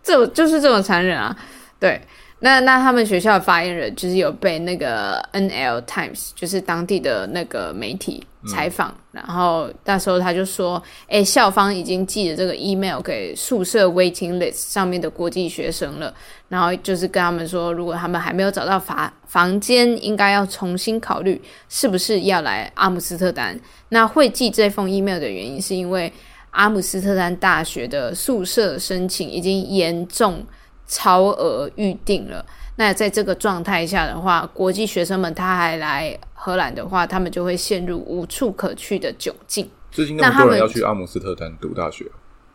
[0.05, 1.35] 这就是这种残忍啊！
[1.79, 1.99] 对，
[2.39, 16.13] 那那他们学校的发言人就是有被那个 NL Times，就是当地的那个媒体采访，然后那时候他就说：“哎，校方已经寄了这个 email 给宿舍 waiting list 上面的国际学生了，
[16.49, 23.59] 然后就是跟他们说，如果他们还没有找到房房间，应该要重新考虑是不是要来阿姆斯特丹。
[23.89, 26.13] 那会寄这封 email 的原因是因为。”
[26.55, 30.43] 阿姆斯特丹大学的宿舍申请已经严重
[30.87, 32.45] 超额预定了。
[32.77, 39.69] 那在这个状态下的话，国际学生们他还来荷兰的话，他们就会陷入无处可去的窘境。
[39.91, 42.05] 最近那么多人要去阿姆斯特丹读大学，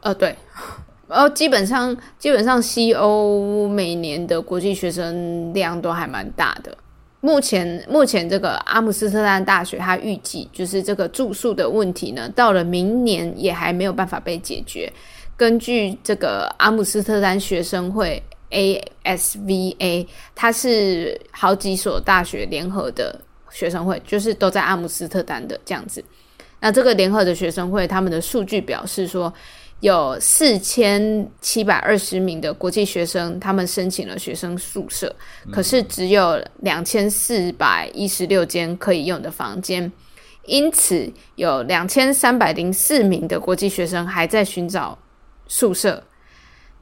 [0.00, 0.36] 呃，对，
[1.08, 6.76] 然后基本上基本上西欧每年的国际学生量都还蛮大的。
[7.20, 14.90] 目前，目前这个阿姆斯特丹大学，它预计就是这个住宿的问题呢，到了明年也还没有办法被解决。
[15.36, 26.02] 根据这个阿姆斯特丹学生会 （ASVA），它是好几所大学联合的学生会，就是都在阿姆斯特丹的这样子。
[26.60, 29.32] 那这个联合的学生会，他们的数据表示说，
[29.80, 35.14] 有四千七百二十名的国际学生，他们申请了学生宿舍，
[35.50, 39.90] 可是只有两千四百一十六间可以用的房间，
[40.44, 44.98] 因此有两千三百零四名的国际学生还在寻找
[45.48, 46.02] 宿舍。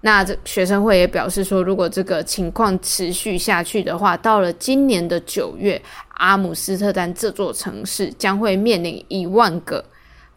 [0.01, 5.81] 那这学生会也表示说，如果这个情况持续下去的话，到了今年的九月，
[6.11, 9.85] 阿姆斯特丹这座城市将会面临一万个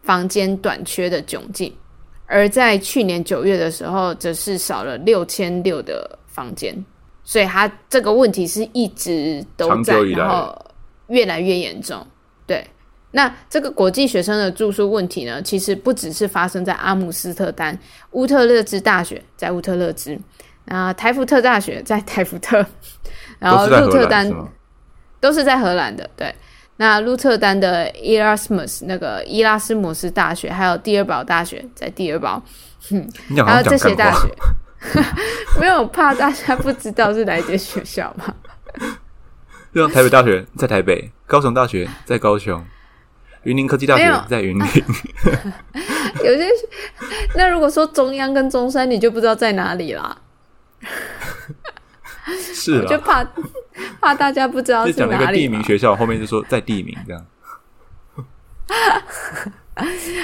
[0.02, 1.72] 房间短缺的窘境。
[2.26, 6.74] 而在去年九月的时候，则是少了六千六的房间，
[7.22, 10.58] 所以它这个问题是一直都在，然后
[11.08, 12.04] 越来越严重。
[12.46, 12.66] 对，
[13.12, 17.78] 那这个国际学生的住宿问题呢，其实不只是发生在阿姆斯特丹，
[18.10, 20.18] 乌特勒支大学在乌特勒支，
[20.66, 22.64] 啊，台福特大学在台福特，
[23.38, 24.30] 然后鹿特丹
[25.20, 26.34] 都是在荷兰的，对。
[26.76, 32.42] 那鹿特丹的伊拉斯姆斯那个伊拉斯姆斯大学，还有第二堡大学在第二堡，
[33.36, 34.28] 然后 这些大学
[35.60, 38.34] 没有怕大家不知道是哪一间学校吗？
[39.74, 42.64] 像台北大学在台北，高雄大学在高雄，
[43.44, 44.66] 云林科技大学在云林。
[46.24, 46.48] 有些
[47.34, 50.16] 那如果说中央跟中山，你就不知道在哪里啦。
[52.54, 53.26] 是， 就怕
[54.00, 54.98] 怕大家不知道是哪里。
[54.98, 57.26] 讲了一个地名学校，后面就说在地名这样。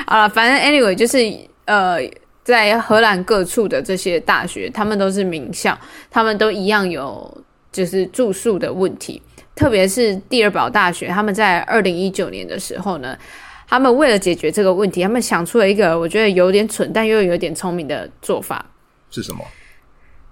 [0.07, 1.19] 好了，反正 anyway 就是
[1.65, 1.99] 呃，
[2.45, 5.77] 在荷兰各处的这些大学，他们都是名校，
[6.11, 9.21] 他们都一样有就是住宿的问题。
[9.59, 13.19] 特别是蒂尔堡大学，他们在二零一九年的时候呢，
[13.67, 18.65] 他们为了解决这个问题，他们想出了一个我觉得有点蠢但又有点聪明的做法。
[19.11, 19.45] 是什么？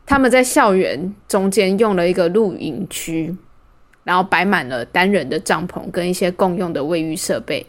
[0.06, 3.34] 他们在校园中间用了一个露营区，
[4.04, 7.66] 然后摆满了单人的帐篷跟一些共用的卫浴设备，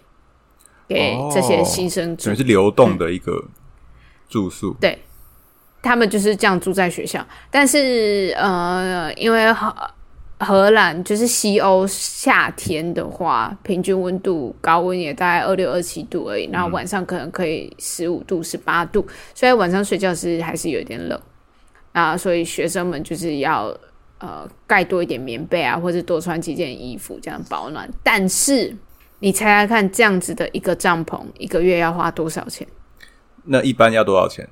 [0.87, 2.35] 给这些新生住。
[2.35, 3.43] 是流动的一个
[4.29, 4.75] 住宿。
[4.79, 4.99] 对，
[5.81, 7.25] 他们就是这样住在学校。
[7.49, 9.75] 但是呃，因为荷
[10.39, 21.19] 荷兰就是西欧夏天的话，平均温度高温也大概二六二七度而已，然后晚上可能可以十五度、十八度，所以晚上睡觉是还是有点冷。
[21.91, 23.75] 啊，所以学生们就是要
[24.19, 27.89] 呃盖多一点棉被啊，或者多穿几件衣服，这样保暖。
[28.03, 28.75] 但是
[29.17, 32.67] 你猜猜看，这样子的一个帐篷一个月要花多少钱？
[33.45, 34.47] 那一般要多少钱？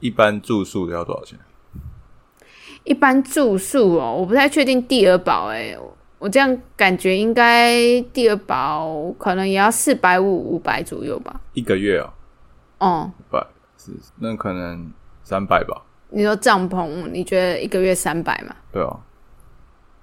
[0.00, 1.38] 一般住宿要多少钱？
[2.84, 5.76] 一般住宿哦，我不太确定第二保哎，
[6.18, 11.40] 我这样感觉应该第二保可能也要四百五五百左右吧。
[11.54, 12.12] 一个月啊？
[12.78, 13.44] 哦，百
[13.78, 15.82] 是那可能三百吧。
[16.10, 18.54] 你说帐篷，你觉得一个月三百吗？
[18.70, 18.96] 对啊，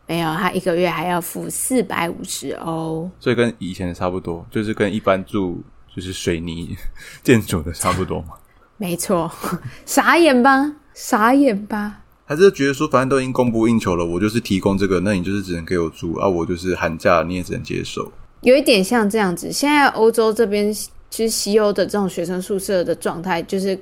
[0.08, 5.64] 没有，他一个月还要付四百五十欧，所以跟以前的差不多，就是跟一般住
[5.96, 6.76] 就是水泥
[7.24, 8.34] 建筑的差不多嘛。
[8.78, 9.32] 没错，
[9.86, 10.74] 傻眼吧？
[10.94, 12.01] 傻眼吧？
[12.32, 18.10] 还是觉得说，反正都已经供不应求了，我就是提供这个，那你就是只能给我住啊，我就是寒假你也只能接受。
[18.40, 19.52] 有一点像这样子。
[19.52, 23.78] 现在欧洲这边其实西欧的这种学生宿舍的状态，就是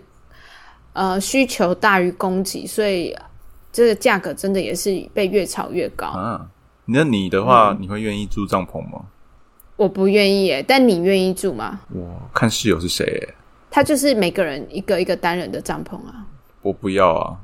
[0.94, 3.16] 呃需求大于供给，所以
[3.72, 6.08] 这个价格真的也是被越炒越高。
[6.08, 6.50] 啊，
[6.86, 9.06] 那你的话，你会愿意住帐篷吗？
[9.76, 11.82] 我不愿意耶，但你愿意住吗？
[11.94, 13.36] 我看室友是谁耶，
[13.70, 16.26] 他就是每个人一个一个单人的帐篷啊。
[16.64, 17.38] 我不要啊，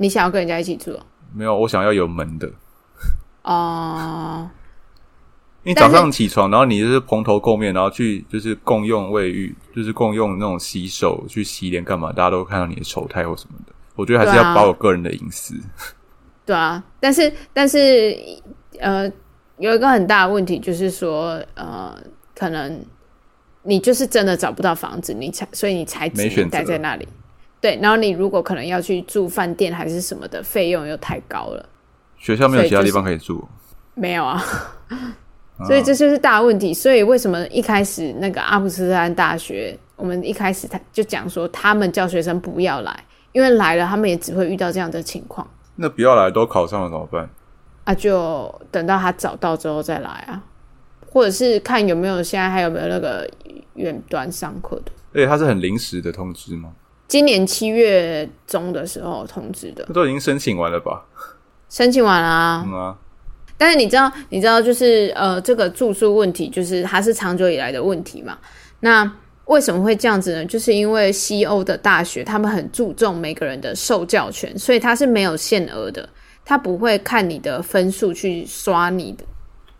[0.00, 1.06] 你想要跟人家一起住哦？
[1.34, 2.50] 没有，我想要有门的。
[3.42, 4.50] 哦、
[5.62, 13.72] 因为早上起床，然后你就是蓬头垢面，然后去就是共用卫浴，就是共用那种洗手、去洗脸干嘛，大家都看到你的丑态或什么的。
[13.94, 15.54] 我觉得还是要保有个人的隐私。
[16.46, 18.18] 对啊，但是但是
[18.78, 19.06] 呃，
[19.58, 21.94] 有一个很大的问题就是说，呃，
[22.34, 22.82] 可能
[23.62, 27.06] 你就是真的找不到房子，你才所以你才只能没选择待在那里。
[27.60, 31.68] 对，然后你如果可能要去住饭店还是什么的，费用又太高了。
[32.16, 33.46] 学校没有其他地方可以住，
[33.94, 34.42] 没有啊，
[35.66, 36.72] 所以这就是大问题。
[36.72, 45.46] 所以为什么一开始那个阿姆斯特丹大学，我们一开始他就讲说，他们叫学生不要来，因为来了他们也只会遇到这样的情况
[45.76, 47.28] 那不要来都考上了怎么办？
[47.84, 50.42] 啊，就等到他找到之后再来啊，
[51.10, 53.26] 或者是看有没有现在还有没有那个
[53.74, 54.92] 远端上课的。
[55.14, 56.72] 而且他是很临时的通知吗？
[57.10, 61.04] 今年七月中的时候通知的，那都已经申请完了吧？
[61.68, 62.64] 申请完了啊。
[62.64, 62.96] 嗯啊，
[63.58, 68.38] 但是你知道，你知道，就是呃，这个住宿问题，就是它是长久以来的问题嘛。
[68.78, 69.12] 那
[69.46, 70.44] 为什么会这样子呢？
[70.46, 76.08] 就是因为西欧的大学他们很注重每个人的受教权，所以它是没有限额的，
[76.44, 79.24] 它不会看你的分数去刷你的，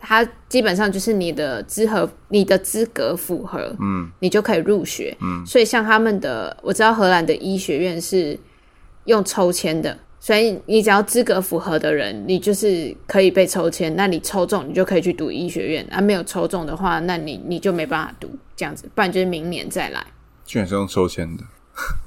[0.00, 5.16] 它基本上就是你的资合你的资格符合，嗯，你就可以入学。
[5.20, 8.38] 嗯，所以像他们的，我知道荷兰的医学院是
[9.04, 13.94] 用抽签的，所以你只要资格符合的人，你就是可以被抽签。
[13.94, 20.04] 那你抽中，你就可以去读医学院；啊，没有抽中的话，那你你就没办法读，这样子，不然就是明年再来。
[20.44, 21.44] 居然是用抽签的，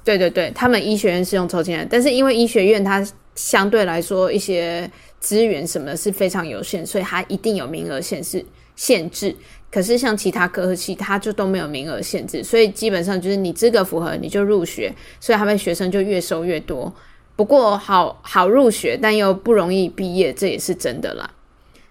[0.04, 4.90] 对对对，他们医学院是用抽签的，但是因为医学院它相对来说一些
[5.24, 8.46] 资源什么是非常有限，所以它一定有名额限制
[8.76, 9.34] 限制。
[9.72, 16.94] 可是像其他科系，它就都没有名额限制，所以基本上就是你资格符合你就入学，所以他们学生就越收越多。
[17.38, 21.32] 不过好好入学，但又不容易毕业，这也是真的啦。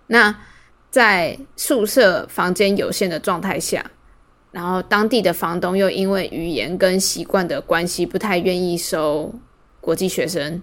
[0.09, 0.37] 那
[0.91, 3.91] 在宿舍房间有限的状态下，
[4.51, 9.35] 然后当地的房东又因为语言跟习惯的关系，不太愿意收
[9.80, 10.61] 国际学生。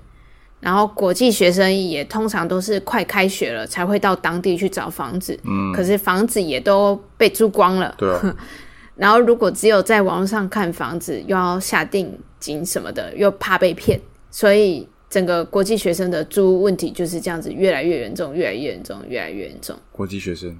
[0.60, 7.96] 然后国际学生也通常都是快开学了才会到当地去找房子，嗯，可是房子也都被租光了。
[7.98, 8.36] 对啊，
[8.96, 14.00] 然后如果只有在网络上看房子，又要下定金什么的，又怕被骗，
[14.30, 19.76] 所以整个国际学生的租屋问题就是这样子越来越严重，越来越严重，越来越严重。
[19.92, 20.58] 国际学生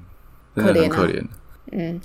[0.56, 2.00] 真的可怜可怜。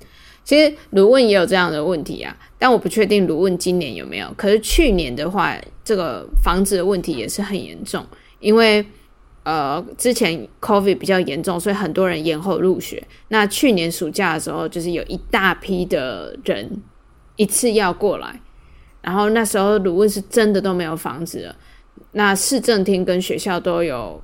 [0.44, 4.32] 其实卢汶也有这样的问题啊，但我不确定卢汶今年有没有。
[4.36, 8.04] 可是去年的话，这个房子的问题也是很严重，
[8.40, 8.84] 因为
[9.42, 13.02] 呃之前 COVID 比较严重，所以很多人延后入学。
[13.28, 16.82] 那去年暑假的时候，就是有一大批的人
[17.36, 18.40] 一次要过来，
[19.00, 21.56] 然后那时候卢汶是真的都没有房子了。
[22.12, 24.22] 那市政厅跟学校都有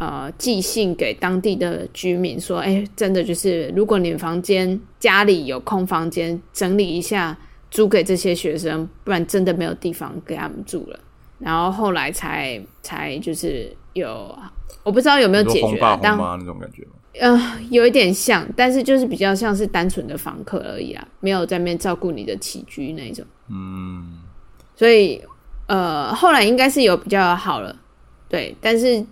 [0.00, 7.36] 呃寄信给当地的居民说，哎，真的就是如果你房间家里有空房间，整理一下
[7.70, 10.98] 租给这些学生，不然真的没有地方给他们住了。
[11.38, 14.34] 然后后来才才就是有，
[14.82, 16.92] 我不知道有没有解决啊，轰爸轰但妈那种感觉吗？
[17.18, 23.22] 呃有一点像，但是就是比较像是单纯的房客而已啊，没有在那边照顾你的起居那种。
[23.48, 24.20] 嗯，
[24.76, 25.20] 所以
[25.66, 27.76] 呃，后来应该是有比较好了，
[28.28, 28.56] 对。
[28.60, 29.04] 但是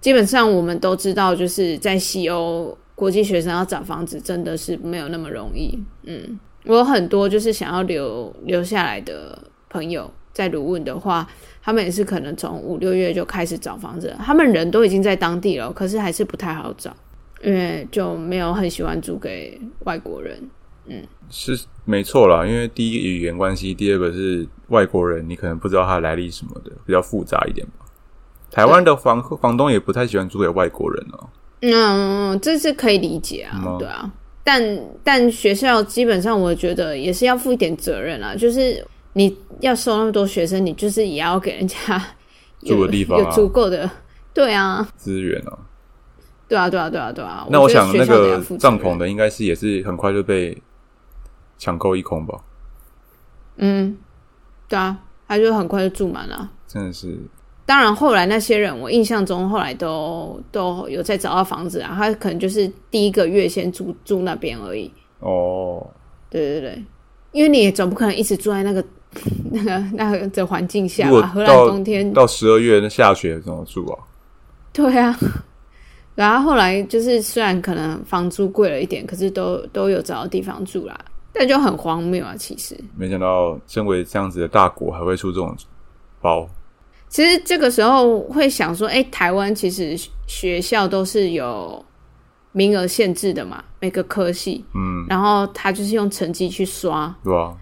[0.00, 5.78] 基本上我们都知道，就是在西欧国际学生要找房子真的是没有那么容易。
[6.04, 9.38] 嗯，我有很多就是想要留留下来的
[9.68, 11.28] 朋友，在卢汶的话，
[11.62, 16.94] 他们也是可能从五六月就开始找房子，他们人都已经在当地了，可是还是不太好找，
[17.42, 20.38] 因为就没有很喜欢租给外国人。
[20.86, 27.64] 嗯是没错啦，因为第一个语言关系，第二个是外国人，你可能不知道他来历什么的，比较复杂一点。
[28.50, 31.28] 台湾的房房东也不太喜欢租给外国人哦、
[31.60, 34.10] 嗯，这是可以理解啊，嗯对啊。
[34.42, 42.02] 但但学校基本上，我觉得也是要负一点责任啊，就是你要收那么多学生，你就是也要给人家
[42.60, 43.88] 住的地方啊有足够的，
[44.32, 45.58] 对啊，资源啊、
[46.48, 47.46] 对啊，对啊，对啊，对啊。
[47.50, 50.60] 那我想那个帐篷的应该是也是很快就被
[51.58, 52.40] 抢购一空吧？
[53.58, 53.96] 嗯，
[54.66, 54.96] 对啊，
[55.28, 56.50] 他就很快就住满了。
[56.66, 57.18] 真的是
[57.70, 64.90] 当然后来那些人，我印象中后来都都有在找到房子啊，他可能就是第一个月先住住那边而已。
[65.20, 65.86] 哦，
[66.28, 66.84] 对对对，
[67.30, 68.84] 因为你也总不可能一直住在那个
[69.52, 71.28] 那个那个的环境下吧？
[71.28, 73.98] 荷兰到冬天到十二月那下雪怎么住啊？
[74.72, 75.16] 对啊，
[76.16, 80.98] 然后后来就是虽然可能房租贵了一点，可是都都有找到地方住啦，
[81.32, 82.34] 但就很荒谬啊。
[82.36, 85.56] 其实，没想到身为这样子的大国，还会出这种
[86.20, 86.48] 包。
[87.10, 89.94] 其实这个时候会想说，哎，台湾其实
[90.28, 91.84] 学校都是有
[92.52, 97.52] 名额限制的嘛，每个科系，嗯，然后他就是用成绩去刷，对啊？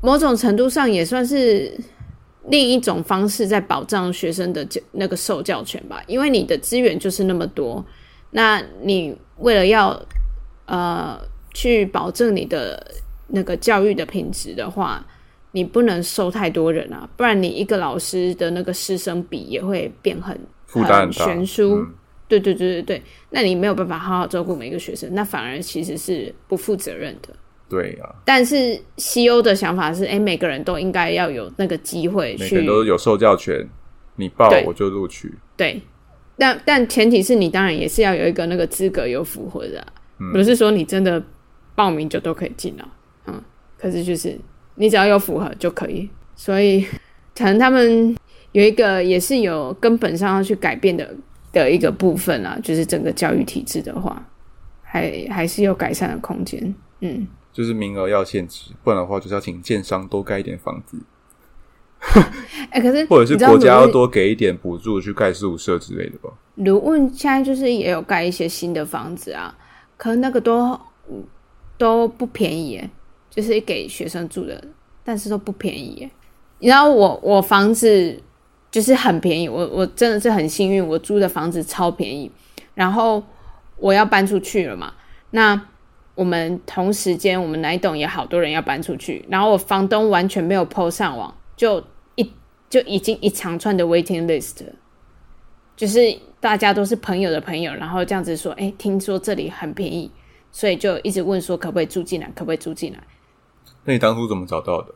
[0.00, 1.76] 某种程度上也算是
[2.46, 7.84] 另一种方式在保障学生的教那个受教权吧，因为你的资源就是那么多，
[8.30, 10.00] 那你为了要
[10.66, 11.20] 呃
[11.52, 12.86] 去保证你的
[13.26, 15.04] 那个教育的品质的话，
[15.54, 21.76] 你不能收太多人啊，不然你一个老师的那个师生比也会变很很负担很，悬殊。
[21.76, 21.94] 嗯
[22.26, 27.28] 对对对对对，那你没有办法好好照顾每一个学生，那反而其实是不负责任的。
[27.68, 33.68] 对啊，但是西欧的想法是，哎，每个人都应该要有那个机会每个人去都有受教权，
[34.16, 35.34] 你报我就录取。
[35.54, 35.80] 对，
[36.38, 39.86] 但但前提是你当然也是要有一个那个资格有符合的啊、
[40.18, 41.22] 嗯不是说你真的
[41.74, 42.88] 报名就都可以进了，
[43.26, 43.40] 嗯，
[43.78, 44.36] 可是就是
[44.76, 46.86] 你只要有符合就可以，所以
[47.36, 48.16] 可能他们
[48.52, 51.14] 有一个也是有根本上要去改变的
[51.52, 54.24] 的一个部分啊，就是整个教育体制的话，
[54.82, 57.26] 还还是有改善的空间，嗯。
[57.52, 60.98] 就是名额要限制，不然的话就是要请建商多盖一点房子，
[62.70, 66.28] 哎、可是或者是国家要多给一点补助去盖宿舍之类的吧。
[66.56, 69.56] 卢问现在就是也有盖一些新的房子啊，
[69.96, 70.72] 可是那个都
[71.08, 71.22] 嗯
[71.78, 72.90] 都不便宜耶，
[73.34, 74.62] 就是给学生住的，
[75.02, 76.10] 但是都不便宜耶。
[76.60, 78.22] 你知道我我房子
[78.70, 82.30] 就是很便宜，我我真的是很幸运，我租的房子超便宜。
[82.74, 83.22] 然后
[83.76, 84.94] 我要搬出去了嘛，
[85.30, 85.60] 那
[86.14, 91.82] 我们同时间我们那一栋也好多人要搬出去，然后我房东完全没有 PO 上网，就
[92.14, 92.32] 一
[92.70, 94.64] 就已经一长串的 waiting list。
[95.76, 95.98] 就是
[96.38, 100.08] 大家都是朋友的朋友，然后这样子说，哎、听说这里很便宜，
[100.52, 102.98] 所以就一直问说可不可以住进来，可不可以住进来。
[103.84, 104.94] 那你当初怎么找到的？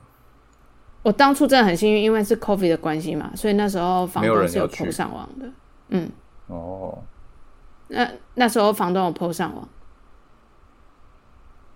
[1.02, 5.50] 我当初真的很幸运，因为是 COVID 的关系嘛，所以那时候房东是有 PO 上网的。
[5.88, 6.10] 嗯。
[6.48, 6.98] 哦，
[7.88, 9.68] 那那时候房东有 PO 上网，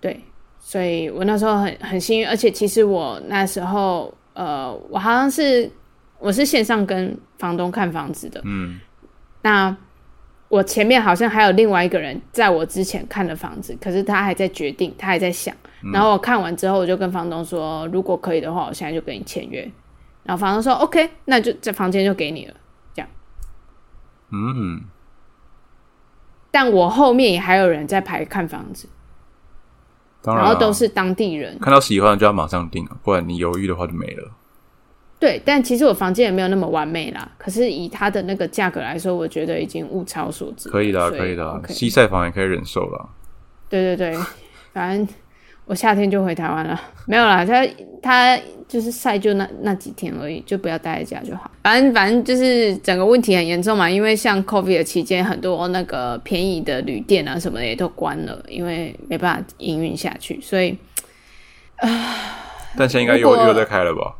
[0.00, 0.24] 对，
[0.58, 5.70] 所以我那时候很很幸运，而且其实我那时候呃，我好像是
[6.18, 8.80] 我是线上跟房东看房子的，嗯，
[9.42, 9.76] 那
[10.52, 15.56] 我前面好像还有另外一个人在我之前看的房子，可是他还在决定，他还在想。
[15.90, 19.62] 然后我看完之后，我就跟房东说，如果可以的话，我现在就跟你签约。
[20.24, 22.54] 然后房东说 OK，那就这房间就给你了。
[22.92, 23.08] 这样
[24.30, 24.82] 嗯，
[26.50, 28.86] 但我后面也还有人在排看房子，
[30.20, 31.58] 当然、啊，然后都是当地人。
[31.60, 34.30] 看到喜欢的就要马上定了，不然你犹豫的话就没了。
[35.22, 37.30] 对，但其实我房间也没有那么完美啦。
[37.38, 40.68] 可是以它的那个价格来说，我觉得已经物超所值。
[40.68, 43.08] 可以的可以的西晒房也可以忍受了。
[43.68, 44.18] 对对对，
[44.72, 45.06] 反正
[45.64, 47.64] 我夏天就回台湾了，没有啦，他
[48.02, 51.48] 他就是晒就那那几天而已，就不要待在家就好。
[51.62, 60.76] 反正反正就是整个问题很严重嘛，因为像 COVID 的期间，很多那个便宜的旅店啊什么的也都关了，因为没办法营运下去，所以
[61.76, 61.88] 啊
[62.76, 64.16] 但现在应该又又在开了吧？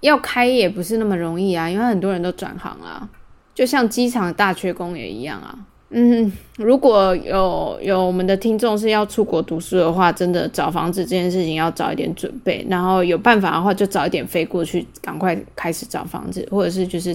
[0.00, 3.08] 要开也不是那么容易啊，因为很多人都转行啦，
[3.54, 5.58] 就像机场大缺工也一样啊。
[5.92, 17.12] 嗯，如果有有我们的听众是要出国读书的话，真的找房子这件事情要早一点准备，然后有办法的话就早一点飞过去，赶快开始找房子，或者是就是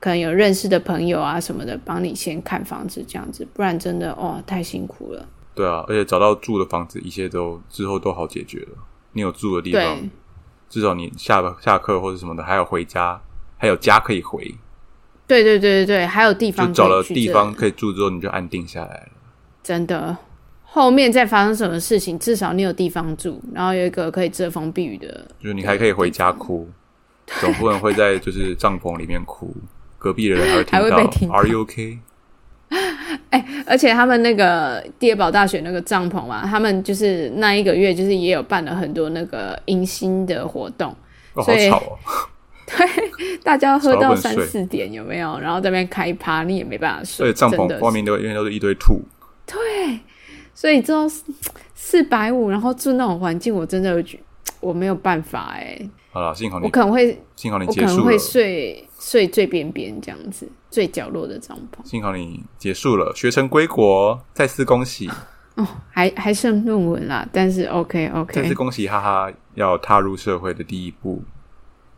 [0.00, 5.28] 可能有认识的朋友啊什么的帮你先看房子这样子，不然真的哦太辛苦了。
[5.54, 8.68] 对啊，而且找到住的房子，一切都之后都好解决了。
[9.12, 10.08] 你有住的地方，
[10.70, 13.20] 至少你下了下课或者什么的，还有回家，
[13.58, 14.54] 还有家可以回。
[15.26, 19.08] 对对对对对，还有地方就找了地方可以住之后，你就安定下来了。
[19.62, 20.16] 真的，
[20.64, 25.28] 后面再发生什么事情，至少你有地方住，然后有一个可以遮风避雨的。
[25.40, 26.68] 就是你还可以回家哭，
[27.40, 29.54] 总不能会在就是帐篷里面哭，
[29.98, 30.96] 隔壁的人还会听到
[31.36, 31.64] Are you
[32.70, 33.44] okay？
[33.66, 40.94] 而且他们那个第二堡大学那个帐篷嘛，他们就是那一个月就是也有办了很多那个迎新的活动，
[41.34, 41.98] 哦，所以吵哦！
[43.42, 45.38] 大家喝到三四点有没有？
[45.40, 47.26] 然后在那边开趴，你也没办法睡。
[47.26, 49.00] 对帐篷外面都因为都是一堆土，
[50.54, 51.06] 所以之后
[51.74, 54.18] 四百五，然后住那种环境，我真的觉
[54.60, 55.76] 我没有办法哎、
[56.12, 61.88] 好了，幸好你我你可能会幸好你我可能会结束了，睡睡最边边这样子，最角落的帐篷。
[61.88, 65.08] 幸好你结束了，学成归国，再次恭喜，
[65.54, 71.22] 哦，还还剩论文啦，但是 OK OK，再次恭喜哈哈，要踏入社会的第一步，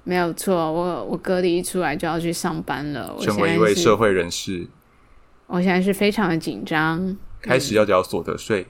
[0.04, 0.54] 没有错。
[0.54, 4.66] 我我隔离出来就要去上班了，我成为一位社会人士，
[5.46, 8.66] 我现在是非常的紧张，开始要缴所得税。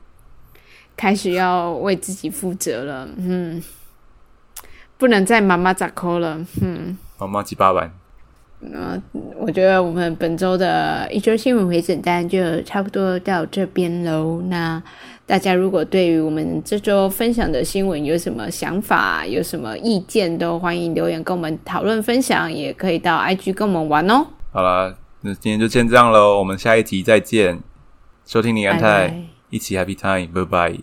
[0.94, 3.60] 开始要为自己负责了，嗯，
[5.02, 6.96] 不能再妈妈咋抠了，嗯。
[7.18, 7.92] 妈妈几八万，
[9.36, 14.40] 我觉得我们本周的一周新闻回诊单就差不多到这边喽。
[14.46, 14.80] 那
[15.26, 24.24] 大家如果对于我们这周分享的新闻有什么想法、有什么意见，都欢迎留言跟我们讨论分享，也可以到 IG 跟我们玩哦。
[24.52, 27.58] 好了，那今天就先这样喽，我们下一集再见。
[28.24, 30.78] 收听你安拜泰，拜，一起 Happy Time，拜拜。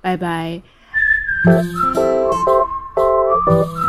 [0.00, 2.13] 拜拜。
[3.46, 3.83] Oh.